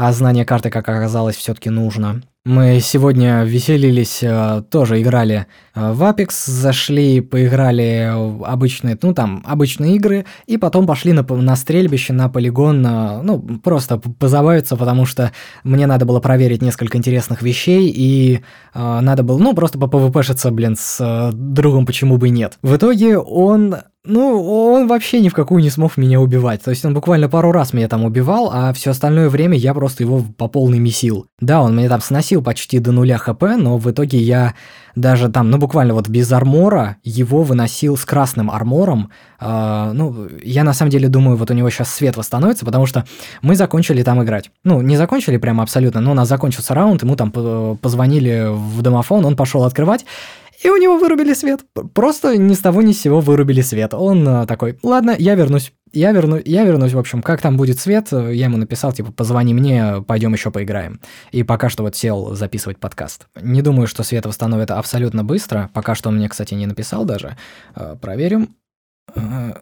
А 0.02 0.12
знание 0.12 0.46
карты, 0.46 0.70
как 0.70 0.88
оказалось, 0.88 1.36
все 1.36 1.52
таки 1.52 1.68
нужно. 1.68 2.22
Мы 2.46 2.80
сегодня 2.80 3.42
веселились, 3.44 4.20
э, 4.22 4.62
тоже 4.70 5.02
играли 5.02 5.46
э, 5.74 5.92
в 5.92 6.02
Apex, 6.02 6.30
зашли, 6.46 7.20
поиграли 7.20 8.10
обычные, 8.42 8.98
ну 9.02 9.12
там, 9.12 9.44
обычные 9.46 9.96
игры, 9.96 10.24
и 10.46 10.56
потом 10.56 10.86
пошли 10.86 11.12
на, 11.12 11.22
на 11.22 11.54
стрельбище, 11.54 12.14
на 12.14 12.30
полигон, 12.30 12.80
ну, 12.80 13.60
просто 13.62 13.98
позабавиться, 13.98 14.78
потому 14.78 15.04
что 15.04 15.32
мне 15.64 15.86
надо 15.86 16.06
было 16.06 16.20
проверить 16.20 16.62
несколько 16.62 16.96
интересных 16.96 17.42
вещей, 17.42 17.92
и 17.94 18.40
э, 18.72 19.00
надо 19.00 19.22
было, 19.22 19.36
ну, 19.36 19.52
просто 19.52 19.78
по 19.78 19.86
ПВПшиться, 19.86 20.50
блин, 20.50 20.76
с 20.78 20.96
э, 20.98 21.30
другом, 21.34 21.84
почему 21.84 22.16
бы 22.16 22.28
и 22.28 22.30
нет. 22.30 22.56
В 22.62 22.74
итоге 22.74 23.18
он 23.18 23.76
ну, 24.02 24.72
он 24.72 24.86
вообще 24.86 25.20
ни 25.20 25.28
в 25.28 25.34
какую 25.34 25.62
не 25.62 25.68
смог 25.68 25.98
меня 25.98 26.20
убивать. 26.20 26.62
То 26.62 26.70
есть 26.70 26.84
он 26.86 26.94
буквально 26.94 27.28
пару 27.28 27.52
раз 27.52 27.74
меня 27.74 27.86
там 27.86 28.04
убивал, 28.04 28.50
а 28.50 28.72
все 28.72 28.92
остальное 28.92 29.28
время 29.28 29.58
я 29.58 29.74
просто 29.74 30.02
его 30.02 30.24
по 30.38 30.48
полной 30.48 30.78
месил. 30.78 31.26
Да, 31.38 31.60
он 31.60 31.76
меня 31.76 31.90
там 31.90 32.00
сносил 32.00 32.42
почти 32.42 32.78
до 32.78 32.92
нуля 32.92 33.18
хп, 33.18 33.42
но 33.58 33.76
в 33.76 33.90
итоге 33.90 34.18
я 34.18 34.54
даже 34.96 35.28
там, 35.28 35.50
ну 35.50 35.58
буквально 35.58 35.92
вот 35.92 36.08
без 36.08 36.32
армора 36.32 36.96
его 37.04 37.42
выносил 37.42 37.98
с 37.98 38.06
красным 38.06 38.50
армором. 38.50 39.10
Э, 39.38 39.90
ну, 39.92 40.28
я 40.42 40.64
на 40.64 40.72
самом 40.72 40.90
деле 40.90 41.08
думаю, 41.08 41.36
вот 41.36 41.50
у 41.50 41.54
него 41.54 41.68
сейчас 41.68 41.92
свет 41.92 42.16
восстановится, 42.16 42.64
потому 42.64 42.86
что 42.86 43.04
мы 43.42 43.54
закончили 43.54 44.02
там 44.02 44.22
играть. 44.22 44.50
Ну, 44.64 44.80
не 44.80 44.96
закончили 44.96 45.36
прямо 45.36 45.62
абсолютно, 45.62 46.00
но 46.00 46.12
у 46.12 46.14
нас 46.14 46.26
закончился 46.26 46.72
раунд, 46.74 47.02
ему 47.02 47.16
там 47.16 47.30
позвонили 47.30 48.46
в 48.48 48.80
домофон, 48.80 49.26
он 49.26 49.36
пошел 49.36 49.64
открывать, 49.64 50.06
и 50.62 50.68
у 50.68 50.76
него 50.76 50.98
вырубили 50.98 51.32
свет. 51.32 51.64
Просто 51.94 52.36
ни 52.36 52.54
с 52.54 52.58
того 52.58 52.82
ни 52.82 52.92
с 52.92 53.00
сего 53.00 53.20
вырубили 53.20 53.62
свет. 53.62 53.94
Он 53.94 54.26
э, 54.28 54.46
такой, 54.46 54.78
ладно, 54.82 55.14
я 55.18 55.34
вернусь. 55.34 55.72
Я, 55.92 56.12
верну, 56.12 56.40
я 56.44 56.64
вернусь, 56.64 56.92
в 56.92 56.98
общем, 56.98 57.20
как 57.20 57.40
там 57.40 57.56
будет 57.56 57.80
свет, 57.80 58.12
я 58.12 58.44
ему 58.44 58.56
написал, 58.56 58.92
типа, 58.92 59.10
позвони 59.10 59.52
мне, 59.52 60.04
пойдем 60.06 60.32
еще 60.32 60.52
поиграем. 60.52 61.00
И 61.32 61.42
пока 61.42 61.68
что 61.68 61.82
вот 61.82 61.96
сел 61.96 62.36
записывать 62.36 62.78
подкаст. 62.78 63.26
Не 63.40 63.60
думаю, 63.60 63.88
что 63.88 64.04
свет 64.04 64.24
восстановит 64.24 64.70
абсолютно 64.70 65.24
быстро. 65.24 65.68
Пока 65.74 65.96
что 65.96 66.10
он 66.10 66.16
мне, 66.16 66.28
кстати, 66.28 66.54
не 66.54 66.66
написал 66.66 67.04
даже. 67.04 67.36
Э, 67.74 67.96
проверим. 68.00 68.54
Э, 69.16 69.54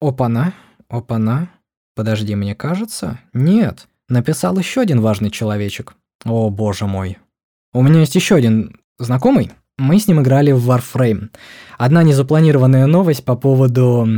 опана, 0.00 0.54
опана. 0.88 1.50
Подожди, 1.94 2.34
мне 2.34 2.54
кажется. 2.54 3.20
Нет, 3.32 3.88
написал 4.08 4.56
еще 4.58 4.80
один 4.80 5.00
важный 5.00 5.30
человечек. 5.30 5.94
О, 6.24 6.48
боже 6.48 6.86
мой. 6.86 7.18
У 7.72 7.82
меня 7.82 8.00
есть 8.00 8.14
еще 8.14 8.36
один 8.36 8.80
знакомый, 8.98 9.50
мы 9.78 9.98
с 9.98 10.06
ним 10.06 10.20
играли 10.20 10.52
в 10.52 10.70
Warframe. 10.70 11.30
Одна 11.78 12.02
незапланированная 12.02 12.86
новость 12.86 13.24
по 13.24 13.34
поводу 13.34 14.08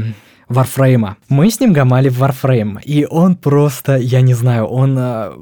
Warframe. 0.49 1.15
Мы 1.29 1.51
с 1.51 1.61
ним 1.61 1.73
гамали 1.73 2.09
в 2.09 2.23
Warframe, 2.23 2.83
и 2.83 3.07
он 3.07 3.37
просто, 3.37 3.97
я 3.97 4.21
не 4.21 4.35
знаю, 4.35 4.67
он... 4.67 4.97
Э, 4.99 5.33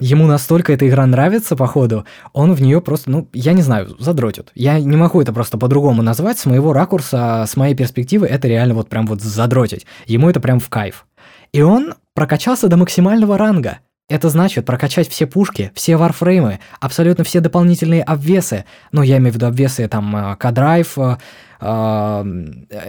ему 0.00 0.26
настолько 0.26 0.72
эта 0.72 0.88
игра 0.88 1.06
нравится, 1.06 1.56
походу, 1.56 2.04
он 2.32 2.52
в 2.54 2.60
нее 2.60 2.80
просто, 2.80 3.10
ну, 3.10 3.28
я 3.32 3.52
не 3.52 3.62
знаю, 3.62 3.96
задротит. 3.98 4.50
Я 4.54 4.80
не 4.80 4.96
могу 4.96 5.20
это 5.20 5.32
просто 5.32 5.58
по-другому 5.58 6.02
назвать, 6.02 6.38
с 6.38 6.46
моего 6.46 6.72
ракурса, 6.72 7.44
с 7.46 7.56
моей 7.56 7.74
перспективы, 7.74 8.26
это 8.26 8.48
реально 8.48 8.74
вот 8.74 8.88
прям 8.88 9.06
вот 9.06 9.20
задротить. 9.20 9.86
Ему 10.06 10.28
это 10.28 10.40
прям 10.40 10.58
в 10.58 10.68
кайф. 10.68 11.06
И 11.52 11.62
он 11.62 11.94
прокачался 12.14 12.68
до 12.68 12.76
максимального 12.76 13.38
ранга– 13.38 13.78
это 14.10 14.28
значит 14.28 14.66
прокачать 14.66 15.08
все 15.08 15.26
пушки, 15.26 15.70
все 15.74 15.96
варфреймы, 15.96 16.58
абсолютно 16.80 17.22
все 17.22 17.38
дополнительные 17.40 18.02
обвесы. 18.02 18.64
Ну, 18.90 19.02
я 19.02 19.18
имею 19.18 19.32
в 19.32 19.36
виду 19.36 19.46
обвесы 19.46 19.86
там 19.86 20.14
э, 20.16 20.36
К-драйв, 20.36 20.98
э, 20.98 21.16
э, 21.60 22.24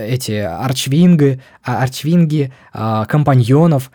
эти 0.07 0.31
арчвинги, 0.31 1.39
арчвинги, 1.63 2.51
компаньонов, 2.73 3.91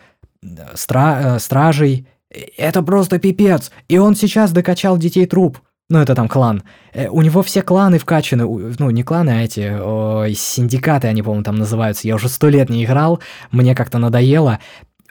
стра 0.73 1.37
стражей. 1.39 2.07
Это 2.57 2.81
просто 2.81 3.19
пипец. 3.19 3.71
И 3.89 3.97
он 3.97 4.15
сейчас 4.15 4.51
докачал 4.51 4.97
детей 4.97 5.25
труп. 5.25 5.59
Ну, 5.89 5.99
это 5.99 6.15
там 6.15 6.27
клан. 6.27 6.63
У 7.09 7.21
него 7.21 7.41
все 7.43 7.61
кланы 7.61 7.97
вкачаны. 7.97 8.43
Ну, 8.45 8.89
не 8.89 9.03
кланы, 9.03 9.29
а 9.31 9.43
эти 9.43 9.71
о, 9.79 10.27
синдикаты, 10.33 11.07
они, 11.07 11.21
по-моему, 11.21 11.43
там 11.43 11.55
называются. 11.55 12.07
Я 12.07 12.15
уже 12.15 12.27
сто 12.27 12.49
лет 12.49 12.69
не 12.69 12.83
играл, 12.83 13.21
мне 13.51 13.73
как-то 13.73 13.97
надоело. 13.97 14.59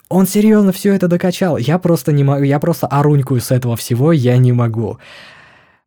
Он 0.09 0.27
серьезно 0.27 0.73
все 0.73 0.95
это 0.95 1.09
докачал. 1.09 1.57
Я 1.57 1.79
просто 1.79 2.13
не 2.13 2.23
могу, 2.23 2.45
я 2.45 2.61
просто 2.61 2.87
орунькую 2.87 3.41
с 3.41 3.51
этого 3.51 3.77
всего, 3.77 4.13
я 4.13 4.37
не 4.37 4.53
могу. 4.53 4.99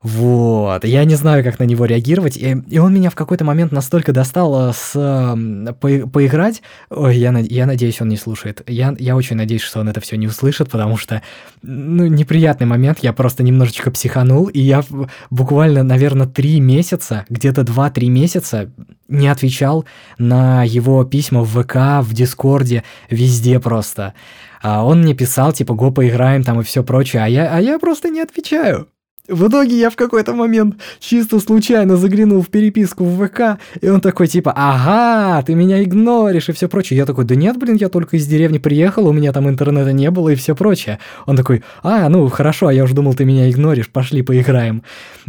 Вот, 0.01 0.85
я 0.85 1.03
не 1.03 1.15
знаю, 1.15 1.43
как 1.43 1.59
на 1.59 1.65
него 1.65 1.83
реагировать, 1.83 2.37
и, 2.37 2.55
и 2.69 2.77
он 2.77 2.93
меня 2.93 3.09
в 3.09 3.15
какой-то 3.15 3.43
момент 3.43 3.73
настолько 3.73 4.13
достал 4.13 4.69
э, 4.69 4.73
с 4.73 4.93
по, 4.93 6.07
поиграть. 6.07 6.61
Ой, 6.89 7.17
я, 7.17 7.37
я 7.37 7.65
надеюсь, 7.65 7.99
он 7.99 8.07
не 8.07 8.15
слушает. 8.15 8.61
Я, 8.65 8.95
я 8.97 9.17
очень 9.17 9.35
надеюсь, 9.35 9.61
что 9.61 9.81
он 9.81 9.89
это 9.89 9.99
все 9.99 10.15
не 10.15 10.27
услышит, 10.27 10.69
потому 10.69 10.95
что, 10.95 11.21
ну, 11.63 12.07
неприятный 12.07 12.65
момент, 12.65 12.99
я 12.99 13.11
просто 13.11 13.43
немножечко 13.43 13.91
психанул, 13.91 14.47
и 14.47 14.61
я 14.61 14.85
буквально, 15.31 15.83
наверное, 15.83 16.27
три 16.27 16.61
месяца, 16.61 17.25
где-то 17.27 17.65
два-три 17.65 18.07
месяца 18.07 18.71
не 19.09 19.27
отвечал 19.27 19.83
на 20.17 20.63
его 20.63 21.03
письма 21.03 21.41
в 21.41 21.61
ВК, 21.61 22.07
в 22.07 22.13
Дискорде, 22.13 22.85
везде 23.09 23.59
просто. 23.59 24.13
А 24.61 24.85
он 24.85 25.01
мне 25.01 25.13
писал, 25.13 25.51
типа, 25.51 25.73
го 25.73 25.91
поиграем 25.91 26.43
там 26.43 26.61
и 26.61 26.63
все 26.63 26.85
прочее, 26.85 27.23
а 27.23 27.27
я, 27.27 27.53
а 27.53 27.59
я 27.59 27.79
просто 27.79 28.07
не 28.07 28.21
отвечаю. 28.21 28.87
В 29.29 29.47
итоге 29.47 29.79
я 29.79 29.89
в 29.89 29.95
какой-то 29.95 30.33
момент 30.33 30.75
чисто 30.99 31.39
случайно 31.39 31.97
заглянул 31.97 32.41
в 32.41 32.47
переписку 32.47 33.03
в 33.03 33.27
ВК, 33.27 33.59
и 33.79 33.87
он 33.87 34.01
такой 34.01 34.27
типа, 34.27 34.53
ага, 34.55 35.43
ты 35.43 35.53
меня 35.53 35.83
игноришь 35.83 36.49
и 36.49 36.51
все 36.51 36.67
прочее. 36.67 36.97
Я 36.97 37.05
такой, 37.05 37.25
да 37.25 37.35
нет, 37.35 37.57
блин, 37.57 37.75
я 37.75 37.89
только 37.89 38.17
из 38.17 38.25
деревни 38.27 38.57
приехал, 38.57 39.07
у 39.07 39.13
меня 39.13 39.31
там 39.31 39.47
интернета 39.47 39.93
не 39.93 40.09
было 40.09 40.29
и 40.29 40.35
все 40.35 40.55
прочее. 40.55 40.99
Он 41.27 41.37
такой, 41.37 41.63
а, 41.83 42.09
ну 42.09 42.27
хорошо, 42.29 42.67
а 42.67 42.73
я 42.73 42.83
уже 42.83 42.95
думал, 42.95 43.13
ты 43.13 43.25
меня 43.25 43.49
игноришь, 43.49 43.89
пошли 43.89 44.23
поиграем. 44.23 44.83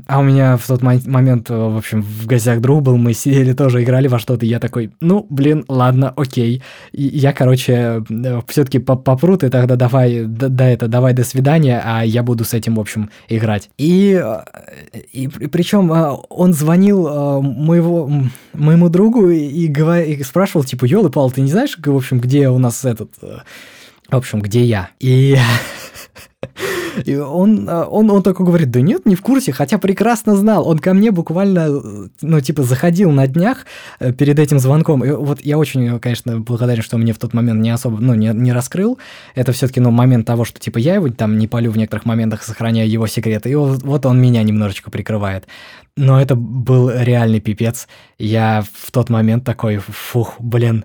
А 0.06 0.20
у 0.20 0.22
меня 0.22 0.56
в 0.56 0.66
тот 0.66 0.82
момент, 0.82 1.50
в 1.50 1.76
общем, 1.76 2.02
в 2.02 2.26
гостях 2.26 2.60
друг 2.60 2.82
был, 2.82 2.96
мы 2.96 3.12
сидели 3.12 3.52
тоже, 3.52 3.82
играли 3.82 4.08
во 4.08 4.18
что-то, 4.18 4.46
и 4.46 4.48
я 4.48 4.60
такой, 4.60 4.92
ну, 5.00 5.26
блин, 5.28 5.64
ладно, 5.68 6.12
окей. 6.16 6.62
И 6.92 7.02
я, 7.02 7.32
короче, 7.32 8.02
все-таки 8.48 8.78
попру, 8.78 9.36
ты 9.36 9.50
тогда 9.50 9.76
давай, 9.76 10.24
да, 10.24 10.48
да 10.48 10.68
это, 10.68 10.88
давай 10.88 11.12
до 11.12 11.24
свидания, 11.24 11.82
а 11.84 12.02
я 12.02 12.22
буду 12.22 12.44
с 12.44 12.54
этим, 12.54 12.76
в 12.76 12.80
общем, 12.80 13.10
играть. 13.28 13.68
И 13.76 13.89
и, 13.90 14.24
и, 15.12 15.24
и 15.24 15.46
причем 15.48 15.90
а, 15.92 16.14
он 16.14 16.52
звонил 16.52 17.08
а, 17.08 17.40
моего, 17.40 18.08
моему 18.52 18.88
другу 18.88 19.30
и, 19.30 19.66
говор, 19.66 20.02
и 20.02 20.22
спрашивал, 20.22 20.62
типа, 20.62 20.84
елы 20.84 21.10
пал 21.10 21.28
ты 21.32 21.40
не 21.40 21.50
знаешь, 21.50 21.76
в 21.76 21.96
общем, 21.96 22.20
где 22.20 22.48
у 22.48 22.58
нас 22.58 22.84
этот... 22.84 23.10
Э, 23.20 23.38
в 24.08 24.14
общем, 24.14 24.42
где 24.42 24.62
я? 24.62 24.90
И 25.00 25.36
И 27.04 27.16
он, 27.16 27.68
а, 27.68 27.84
он, 27.84 28.10
он 28.10 28.22
такой 28.22 28.46
говорит, 28.46 28.70
да 28.70 28.80
нет, 28.80 29.06
не 29.06 29.14
в 29.14 29.22
курсе, 29.22 29.52
хотя 29.52 29.78
прекрасно 29.78 30.36
знал. 30.36 30.68
Он 30.68 30.78
ко 30.78 30.94
мне 30.94 31.10
буквально, 31.10 31.68
ну, 32.20 32.40
типа, 32.40 32.62
заходил 32.62 33.10
на 33.10 33.26
днях 33.26 33.66
э, 33.98 34.12
перед 34.12 34.38
этим 34.38 34.58
звонком. 34.58 35.04
И 35.04 35.10
вот 35.10 35.40
я 35.40 35.58
очень, 35.58 35.98
конечно, 36.00 36.40
благодарен, 36.40 36.82
что 36.82 36.98
мне 36.98 37.12
в 37.12 37.18
тот 37.18 37.34
момент 37.34 37.60
не 37.60 37.70
особо, 37.70 37.98
ну, 38.00 38.14
не, 38.14 38.28
не 38.28 38.52
раскрыл. 38.52 38.98
Это 39.34 39.52
все-таки, 39.52 39.80
ну, 39.80 39.90
момент 39.90 40.26
того, 40.26 40.44
что, 40.44 40.60
типа, 40.60 40.78
я 40.78 40.94
его 40.94 41.08
там 41.08 41.38
не 41.38 41.46
полю 41.46 41.70
в 41.70 41.76
некоторых 41.76 42.04
моментах, 42.04 42.42
сохраняю 42.42 42.90
его 42.90 43.06
секреты. 43.06 43.50
И 43.50 43.54
вот, 43.54 43.82
вот 43.82 44.06
он 44.06 44.20
меня 44.20 44.42
немножечко 44.42 44.90
прикрывает. 44.90 45.46
Но 45.96 46.20
это 46.20 46.34
был 46.34 46.90
реальный 46.90 47.40
пипец. 47.40 47.88
Я 48.18 48.64
в 48.72 48.90
тот 48.90 49.10
момент 49.10 49.44
такой, 49.44 49.78
фух, 49.78 50.36
блин, 50.38 50.84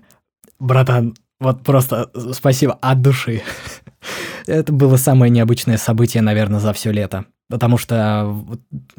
братан, 0.58 1.14
вот 1.40 1.62
просто 1.62 2.10
спасибо 2.32 2.78
от 2.80 3.02
души. 3.02 3.42
Это 4.46 4.72
было 4.72 4.96
самое 4.96 5.30
необычное 5.30 5.76
событие, 5.76 6.22
наверное, 6.22 6.60
за 6.60 6.72
все 6.72 6.92
лето. 6.92 7.26
Потому 7.48 7.78
что 7.78 8.34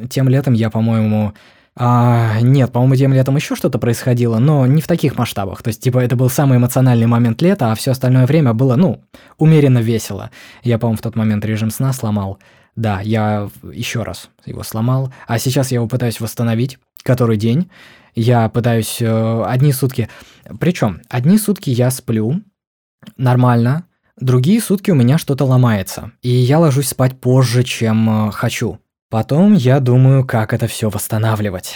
тем 0.09 0.29
летом 0.29 0.53
я, 0.53 0.69
по-моему... 0.69 1.33
А, 1.79 2.39
нет, 2.41 2.71
по-моему, 2.71 2.95
тем 2.95 3.13
летом 3.13 3.35
еще 3.35 3.55
что-то 3.55 3.77
происходило, 3.77 4.39
но 4.39 4.65
не 4.65 4.81
в 4.81 4.87
таких 4.87 5.15
масштабах. 5.15 5.61
То 5.61 5.67
есть, 5.67 5.81
типа, 5.83 5.99
это 5.99 6.15
был 6.15 6.27
самый 6.27 6.57
эмоциональный 6.57 7.05
момент 7.05 7.39
лета, 7.43 7.71
а 7.71 7.75
все 7.75 7.91
остальное 7.91 8.25
время 8.25 8.53
было, 8.53 8.75
ну, 8.75 9.03
умеренно 9.37 9.77
весело. 9.77 10.31
Я, 10.63 10.79
по-моему, 10.79 10.97
в 10.97 11.01
тот 11.01 11.15
момент 11.15 11.45
режим 11.45 11.69
сна 11.69 11.93
сломал. 11.93 12.39
Да, 12.75 13.01
я 13.01 13.49
еще 13.71 14.03
раз 14.03 14.29
его 14.45 14.63
сломал, 14.63 15.13
а 15.27 15.37
сейчас 15.37 15.71
я 15.71 15.75
его 15.75 15.87
пытаюсь 15.87 16.19
восстановить. 16.19 16.79
Который 17.03 17.37
день? 17.37 17.69
Я 18.15 18.49
пытаюсь 18.49 18.97
э, 18.99 19.43
одни 19.45 19.71
сутки. 19.71 20.09
Причем, 20.59 21.01
одни 21.09 21.37
сутки 21.37 21.69
я 21.69 21.91
сплю 21.91 22.41
нормально, 23.17 23.85
Другие 24.19 24.59
сутки 24.61 24.89
у 24.89 24.95
меня 24.95 25.17
что-то 25.17 25.45
ломается, 25.45 26.11
и 26.21 26.29
я 26.29 26.59
ложусь 26.59 26.89
спать 26.89 27.19
позже, 27.19 27.63
чем 27.63 28.29
э, 28.29 28.31
хочу. 28.31 28.79
Потом 29.09 29.53
я 29.53 29.79
думаю, 29.79 30.25
как 30.25 30.53
это 30.53 30.67
все 30.67 30.89
восстанавливать. 30.89 31.75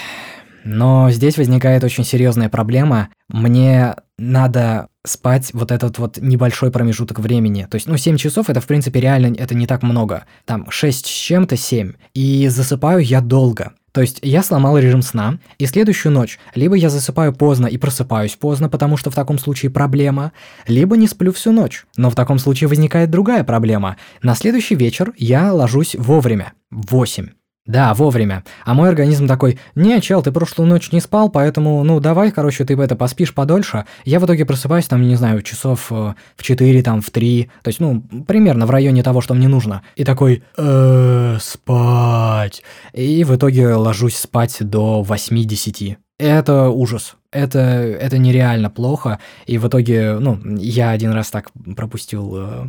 Но 0.63 1.09
здесь 1.11 1.37
возникает 1.37 1.83
очень 1.83 2.03
серьезная 2.03 2.49
проблема. 2.49 3.09
Мне 3.29 3.95
надо 4.17 4.87
спать 5.05 5.51
вот 5.53 5.71
этот 5.71 5.97
вот 5.97 6.17
небольшой 6.17 6.71
промежуток 6.71 7.19
времени. 7.19 7.67
То 7.69 7.75
есть, 7.75 7.87
ну, 7.87 7.97
7 7.97 8.17
часов 8.17 8.49
это, 8.49 8.61
в 8.61 8.67
принципе, 8.67 8.99
реально 8.99 9.35
это 9.35 9.55
не 9.55 9.65
так 9.65 9.81
много. 9.81 10.25
Там 10.45 10.69
6 10.69 11.05
с 11.05 11.09
чем-то 11.09 11.55
7. 11.55 11.93
И 12.13 12.47
засыпаю 12.47 12.99
я 12.99 13.21
долго. 13.21 13.73
То 13.91 14.01
есть 14.01 14.19
я 14.21 14.41
сломал 14.43 14.77
режим 14.77 15.01
сна, 15.01 15.39
и 15.57 15.65
следующую 15.65 16.11
ночь 16.11 16.39
либо 16.55 16.75
я 16.75 16.89
засыпаю 16.89 17.33
поздно 17.33 17.67
и 17.67 17.77
просыпаюсь 17.77 18.35
поздно, 18.35 18.69
потому 18.69 18.97
что 18.97 19.11
в 19.11 19.15
таком 19.15 19.37
случае 19.37 19.71
проблема, 19.71 20.31
либо 20.67 20.95
не 20.95 21.07
сплю 21.07 21.33
всю 21.33 21.51
ночь. 21.51 21.85
Но 21.97 22.09
в 22.09 22.15
таком 22.15 22.39
случае 22.39 22.67
возникает 22.67 23.09
другая 23.09 23.43
проблема. 23.43 23.97
На 24.21 24.35
следующий 24.35 24.75
вечер 24.75 25.13
я 25.17 25.53
ложусь 25.53 25.95
вовремя, 25.95 26.53
в 26.69 26.91
8. 26.91 27.29
Да, 27.67 27.93
вовремя. 27.93 28.43
А 28.65 28.73
мой 28.73 28.89
организм 28.89 29.27
такой, 29.27 29.59
не, 29.75 30.01
чел, 30.01 30.23
ты 30.23 30.31
прошлую 30.31 30.67
ночь 30.67 30.91
не 30.91 30.99
спал, 30.99 31.29
поэтому, 31.29 31.83
ну, 31.83 31.99
давай, 31.99 32.31
короче, 32.31 32.65
ты 32.65 32.73
это 32.73 32.95
поспишь 32.95 33.35
подольше. 33.35 33.85
Я 34.03 34.19
в 34.19 34.25
итоге 34.25 34.45
просыпаюсь, 34.45 34.87
там, 34.87 35.07
не 35.07 35.15
знаю, 35.15 35.43
часов 35.43 35.91
э, 35.91 36.13
в 36.35 36.43
4, 36.43 36.81
там, 36.81 37.01
в 37.01 37.11
3, 37.11 37.51
то 37.61 37.67
есть, 37.67 37.79
ну, 37.79 38.01
примерно 38.27 38.65
в 38.65 38.71
районе 38.71 39.03
того, 39.03 39.21
что 39.21 39.35
мне 39.35 39.47
нужно. 39.47 39.83
И 39.95 40.03
такой, 40.03 40.43
э 40.57 41.37
спать. 41.39 42.63
И 42.93 43.23
в 43.23 43.35
итоге 43.35 43.75
ложусь 43.75 44.17
спать 44.17 44.57
до 44.59 45.05
8-10. 45.07 45.97
Это 46.21 46.69
ужас. 46.69 47.15
Это, 47.31 47.59
это 47.59 48.19
нереально 48.19 48.69
плохо. 48.69 49.19
И 49.47 49.57
в 49.57 49.67
итоге, 49.67 50.19
ну, 50.19 50.39
я 50.57 50.91
один 50.91 51.13
раз 51.13 51.31
так 51.31 51.49
пропустил 51.75 52.33
э, 52.35 52.65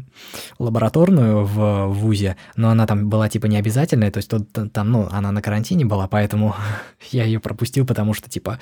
лабораторную 0.59 1.45
в 1.45 1.89
ВУЗе, 1.89 2.37
но 2.57 2.71
она 2.71 2.87
там 2.87 3.11
была 3.11 3.29
типа 3.29 3.47
не 3.47 3.59
обязательная, 3.59 4.11
то 4.11 4.19
есть 4.19 4.31
тут, 4.31 4.49
там, 4.73 4.91
ну, 4.91 5.07
она 5.11 5.33
на 5.33 5.43
карантине 5.43 5.85
была, 5.85 6.09
поэтому 6.09 6.55
я 7.11 7.25
ее 7.25 7.41
пропустил, 7.41 7.85
потому 7.85 8.15
что, 8.15 8.31
типа, 8.31 8.59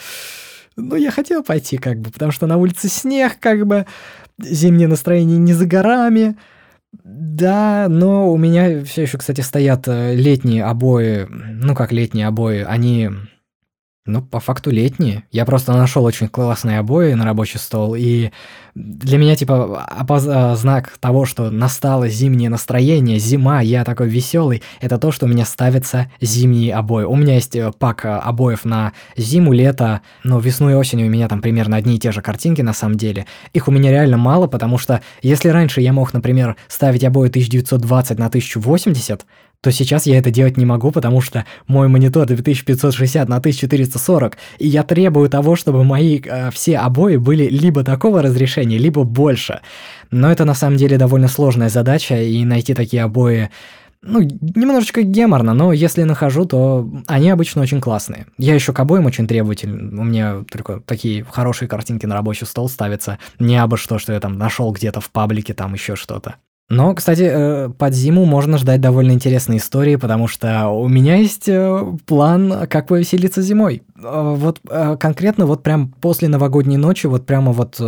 ну, 0.75 0.97
я 0.97 1.13
хотел 1.13 1.45
пойти, 1.45 1.79
как 1.79 2.01
бы, 2.01 2.11
потому 2.11 2.33
что 2.33 2.49
на 2.49 2.57
улице 2.57 2.89
снег, 2.89 3.39
как 3.39 3.65
бы, 3.65 3.87
зимнее 4.39 4.89
настроение 4.89 5.39
не 5.39 5.53
за 5.53 5.67
горами. 5.67 6.37
Да, 7.05 7.87
но 7.89 8.33
у 8.33 8.37
меня 8.37 8.85
все 8.85 9.03
еще, 9.03 9.19
кстати, 9.19 9.43
стоят 9.43 9.87
э, 9.87 10.17
летние 10.17 10.65
обои, 10.65 11.29
ну 11.29 11.77
как 11.77 11.93
летние 11.93 12.27
обои, 12.27 12.65
они 12.67 13.11
ну, 14.11 14.23
по 14.23 14.41
факту 14.41 14.71
летние. 14.71 15.25
Я 15.31 15.45
просто 15.45 15.73
нашел 15.73 16.05
очень 16.05 16.29
классные 16.29 16.79
обои 16.79 17.15
на 17.15 17.25
рабочий 17.25 17.59
стол, 17.59 17.95
и 17.95 18.31
для 18.75 19.19
меня, 19.19 19.37
типа, 19.37 19.85
опоз... 19.85 20.27
А, 20.29 20.55
знак 20.55 20.97
того, 21.01 21.25
что 21.25 21.51
настало 21.51 22.09
зимнее 22.09 22.51
настроение, 22.51 23.19
зима, 23.19 23.61
я 23.61 23.85
такой 23.85 24.09
веселый, 24.09 24.63
это 24.81 24.99
то, 24.99 25.11
что 25.11 25.27
у 25.27 25.29
меня 25.29 25.45
ставятся 25.45 26.11
зимние 26.21 26.75
обои. 26.75 27.05
У 27.05 27.17
меня 27.17 27.35
есть 27.35 27.57
э, 27.57 27.73
пак 27.79 28.05
э, 28.05 28.09
обоев 28.09 28.65
на 28.65 28.93
зиму, 29.17 29.53
лето, 29.53 30.03
но 30.25 30.39
весну 30.39 30.71
и 30.71 30.75
осенью 30.75 31.09
у 31.09 31.11
меня 31.11 31.29
там 31.29 31.43
примерно 31.43 31.77
одни 31.77 31.97
и 31.97 31.99
те 31.99 32.13
же 32.13 32.23
картинки 32.23 32.63
на 32.63 32.73
самом 32.73 32.97
деле. 32.97 33.27
Их 33.53 33.67
у 33.67 33.73
меня 33.73 33.91
реально 33.91 34.17
мало, 34.17 34.47
потому 34.47 34.79
что 34.79 35.01
если 35.23 35.49
раньше 35.49 35.81
я 35.81 35.93
мог, 35.93 36.13
например, 36.13 36.57
ставить 36.69 37.05
обои 37.05 37.29
1920 37.29 38.19
на 38.19 38.27
1080, 38.27 39.27
то 39.61 39.71
сейчас 39.71 40.07
я 40.07 40.19
это 40.19 40.31
делать 40.31 40.57
не 40.57 40.65
могу, 40.65 40.91
потому 40.91 41.21
что 41.21 41.45
мой 41.67 41.89
монитор 41.89 42.27
2560 42.27 43.29
на 43.29 43.37
1440, 43.37 44.37
и 44.59 44.69
я 44.69 44.83
требую 44.83 45.29
того, 45.29 45.57
чтобы 45.57 45.85
мои 45.85 46.21
э, 46.25 46.51
все 46.51 46.79
обои 46.79 47.17
были 47.17 47.45
либо 47.49 47.85
такого 47.85 48.23
разрешения, 48.23 48.79
либо 48.79 49.05
больше. 49.05 49.61
Но 50.11 50.31
это 50.31 50.45
на 50.45 50.55
самом 50.55 50.77
деле 50.77 50.99
довольно 50.99 51.29
сложная 51.29 51.69
задача, 51.69 52.21
и 52.21 52.45
найти 52.45 52.75
такие 52.75 53.03
обои 53.03 53.51
ну, 54.03 54.21
немножечко 54.23 55.03
геморно, 55.03 55.53
но 55.53 55.75
если 55.75 56.05
нахожу, 56.05 56.47
то 56.47 56.91
они 57.07 57.29
обычно 57.29 57.61
очень 57.61 57.83
классные. 57.83 58.27
Я 58.39 58.55
еще 58.55 58.73
к 58.73 58.81
обоим 58.81 59.05
очень 59.05 59.27
требователь. 59.27 59.71
У 59.71 60.05
меня 60.05 60.43
только 60.51 60.81
такие 60.81 61.23
хорошие 61.25 61.69
картинки 61.69 62.07
на 62.07 62.15
рабочий 62.15 62.47
стол 62.47 62.71
ставятся. 62.71 63.19
Не 63.39 63.59
абы 63.59 63.77
что, 63.77 63.99
что 63.99 64.15
я 64.15 64.21
там 64.21 64.39
нашел 64.39 64.73
где-то 64.73 65.03
в 65.03 65.11
паблике, 65.11 65.53
там 65.53 65.75
еще 65.75 65.97
что-то. 65.97 66.37
Но, 66.71 66.95
кстати, 66.95 67.29
э, 67.29 67.69
под 67.77 67.95
зиму 67.95 68.25
можно 68.25 68.57
ждать 68.57 68.81
довольно 68.81 69.11
интересные 69.11 69.59
истории, 69.59 69.97
потому 69.97 70.29
что 70.29 70.69
у 70.69 70.89
меня 70.89 71.17
есть 71.17 71.49
э, 71.49 71.85
план, 72.07 72.69
как 72.69 72.87
повеселиться 72.87 73.43
зимой. 73.43 73.83
Э, 74.03 74.35
вот 74.37 74.61
конкретно 74.99 75.47
вот 75.47 75.63
прям 75.63 75.89
после 76.01 76.29
новогодней 76.29 76.77
ночи, 76.77 77.07
вот 77.07 77.27
прямо 77.27 77.53
вот 77.53 77.81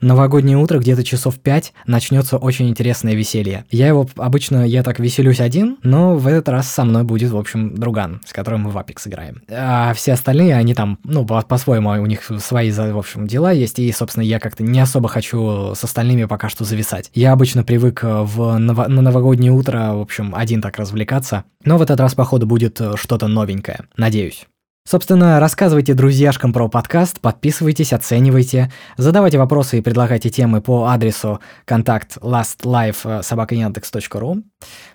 новогоднее 0.00 0.56
утро, 0.56 0.78
где-то 0.78 1.04
часов 1.04 1.38
5, 1.38 1.72
начнется 1.86 2.36
очень 2.36 2.68
интересное 2.68 3.14
веселье. 3.14 3.64
Я 3.70 3.88
его 3.88 4.06
обычно, 4.16 4.66
я 4.66 4.82
так 4.82 4.98
веселюсь 4.98 5.40
один, 5.40 5.78
но 5.82 6.16
в 6.16 6.26
этот 6.26 6.48
раз 6.48 6.68
со 6.68 6.84
мной 6.84 7.02
будет, 7.02 7.30
в 7.30 7.36
общем, 7.36 7.74
друган, 7.74 8.20
с 8.24 8.32
которым 8.32 8.62
мы 8.62 8.70
в 8.70 8.76
Apex 8.76 9.08
играем. 9.08 9.42
А 9.50 9.92
все 9.94 10.12
остальные, 10.12 10.54
они 10.54 10.74
там, 10.74 10.98
ну, 11.04 11.26
по-своему, 11.26 11.90
у 11.90 12.06
них 12.06 12.30
свои, 12.38 12.70
в 12.70 12.98
общем, 12.98 13.26
дела 13.26 13.52
есть, 13.52 13.78
и, 13.78 13.90
собственно, 13.92 14.24
я 14.24 14.38
как-то 14.38 14.62
не 14.62 14.80
особо 14.80 15.08
хочу 15.08 15.74
с 15.74 15.82
остальными 15.84 16.24
пока 16.24 16.48
что 16.48 16.64
зависать. 16.64 17.10
Я 17.14 17.32
обычно 17.32 17.64
привык 17.64 18.02
в 18.02 18.58
ново- 18.58 18.88
на 18.88 19.02
новогоднее 19.02 19.52
утро, 19.52 19.92
в 19.94 20.00
общем, 20.00 20.34
один 20.34 20.60
так 20.60 20.78
развлекаться. 20.78 21.44
Но 21.64 21.78
в 21.78 21.82
этот 21.82 22.00
раз, 22.00 22.14
походу, 22.14 22.46
будет 22.46 22.80
э, 22.80 22.96
что-то 22.96 23.26
новенькое. 23.28 23.80
Надеюсь. 23.96 24.46
Собственно, 24.90 25.38
рассказывайте 25.38 25.92
друзьяшкам 25.92 26.54
про 26.54 26.66
подкаст, 26.66 27.20
подписывайтесь, 27.20 27.92
оценивайте, 27.92 28.72
задавайте 28.96 29.36
вопросы 29.36 29.76
и 29.76 29.80
предлагайте 29.82 30.30
темы 30.30 30.62
по 30.62 30.86
адресу 30.86 31.40
контакт 31.66 32.16
lastlife 32.16 33.20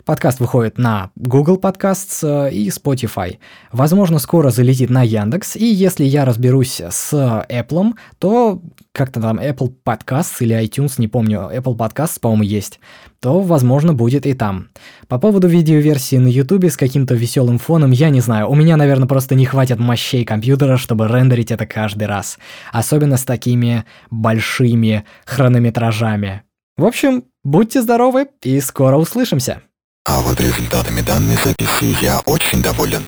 Подкаст 0.04 0.40
выходит 0.40 0.80
на 0.80 1.12
Google 1.16 1.60
Podcasts 1.60 2.28
э, 2.28 2.52
и 2.52 2.70
Spotify. 2.70 3.38
Возможно, 3.72 4.18
скоро 4.18 4.50
залетит 4.50 4.90
на 4.90 5.04
Яндекс, 5.04 5.58
и 5.58 5.66
если 5.66 6.06
я 6.06 6.26
разберусь 6.26 6.82
с 6.82 7.14
Apple, 7.48 7.92
то 8.18 8.64
как-то 8.94 9.20
там 9.20 9.40
Apple 9.40 9.74
Podcasts 9.84 10.36
или 10.40 10.56
iTunes, 10.56 10.94
не 10.98 11.08
помню, 11.08 11.50
Apple 11.52 11.76
Podcasts, 11.76 12.20
по-моему, 12.20 12.44
есть, 12.44 12.80
то, 13.20 13.42
возможно, 13.42 13.94
будет 13.94 14.26
и 14.26 14.34
там. 14.34 14.70
По 15.08 15.18
поводу 15.18 15.48
видеоверсии 15.48 16.18
на 16.18 16.28
YouTube 16.28 16.66
с 16.66 16.78
каким-то 16.78 17.16
веселым 17.16 17.58
фоном, 17.58 17.92
я 17.92 18.10
не 18.10 18.22
знаю, 18.22 18.50
у 18.50 18.56
меня, 18.56 18.78
наверное, 18.78 19.08
просто 19.08 19.34
не 19.36 19.46
хватит 19.46 19.80
мощей 19.80 20.24
компьютера, 20.24 20.78
чтобы 20.78 21.08
рендерить 21.08 21.52
это 21.52 21.66
каждый 21.66 22.08
раз. 22.08 22.38
Особенно 22.72 23.18
с 23.18 23.24
такими 23.24 23.84
большими 24.12 25.06
хронометражами. 25.26 26.44
В 26.78 26.86
общем, 26.86 27.26
будьте 27.44 27.82
здоровы 27.82 28.28
и 28.44 28.60
скоро 28.62 28.98
услышимся. 28.98 29.62
А 30.06 30.22
вот 30.22 30.40
результатами 30.40 31.02
данной 31.02 31.36
записи 31.36 31.96
я 32.04 32.20
очень 32.26 32.62
доволен. 32.62 33.04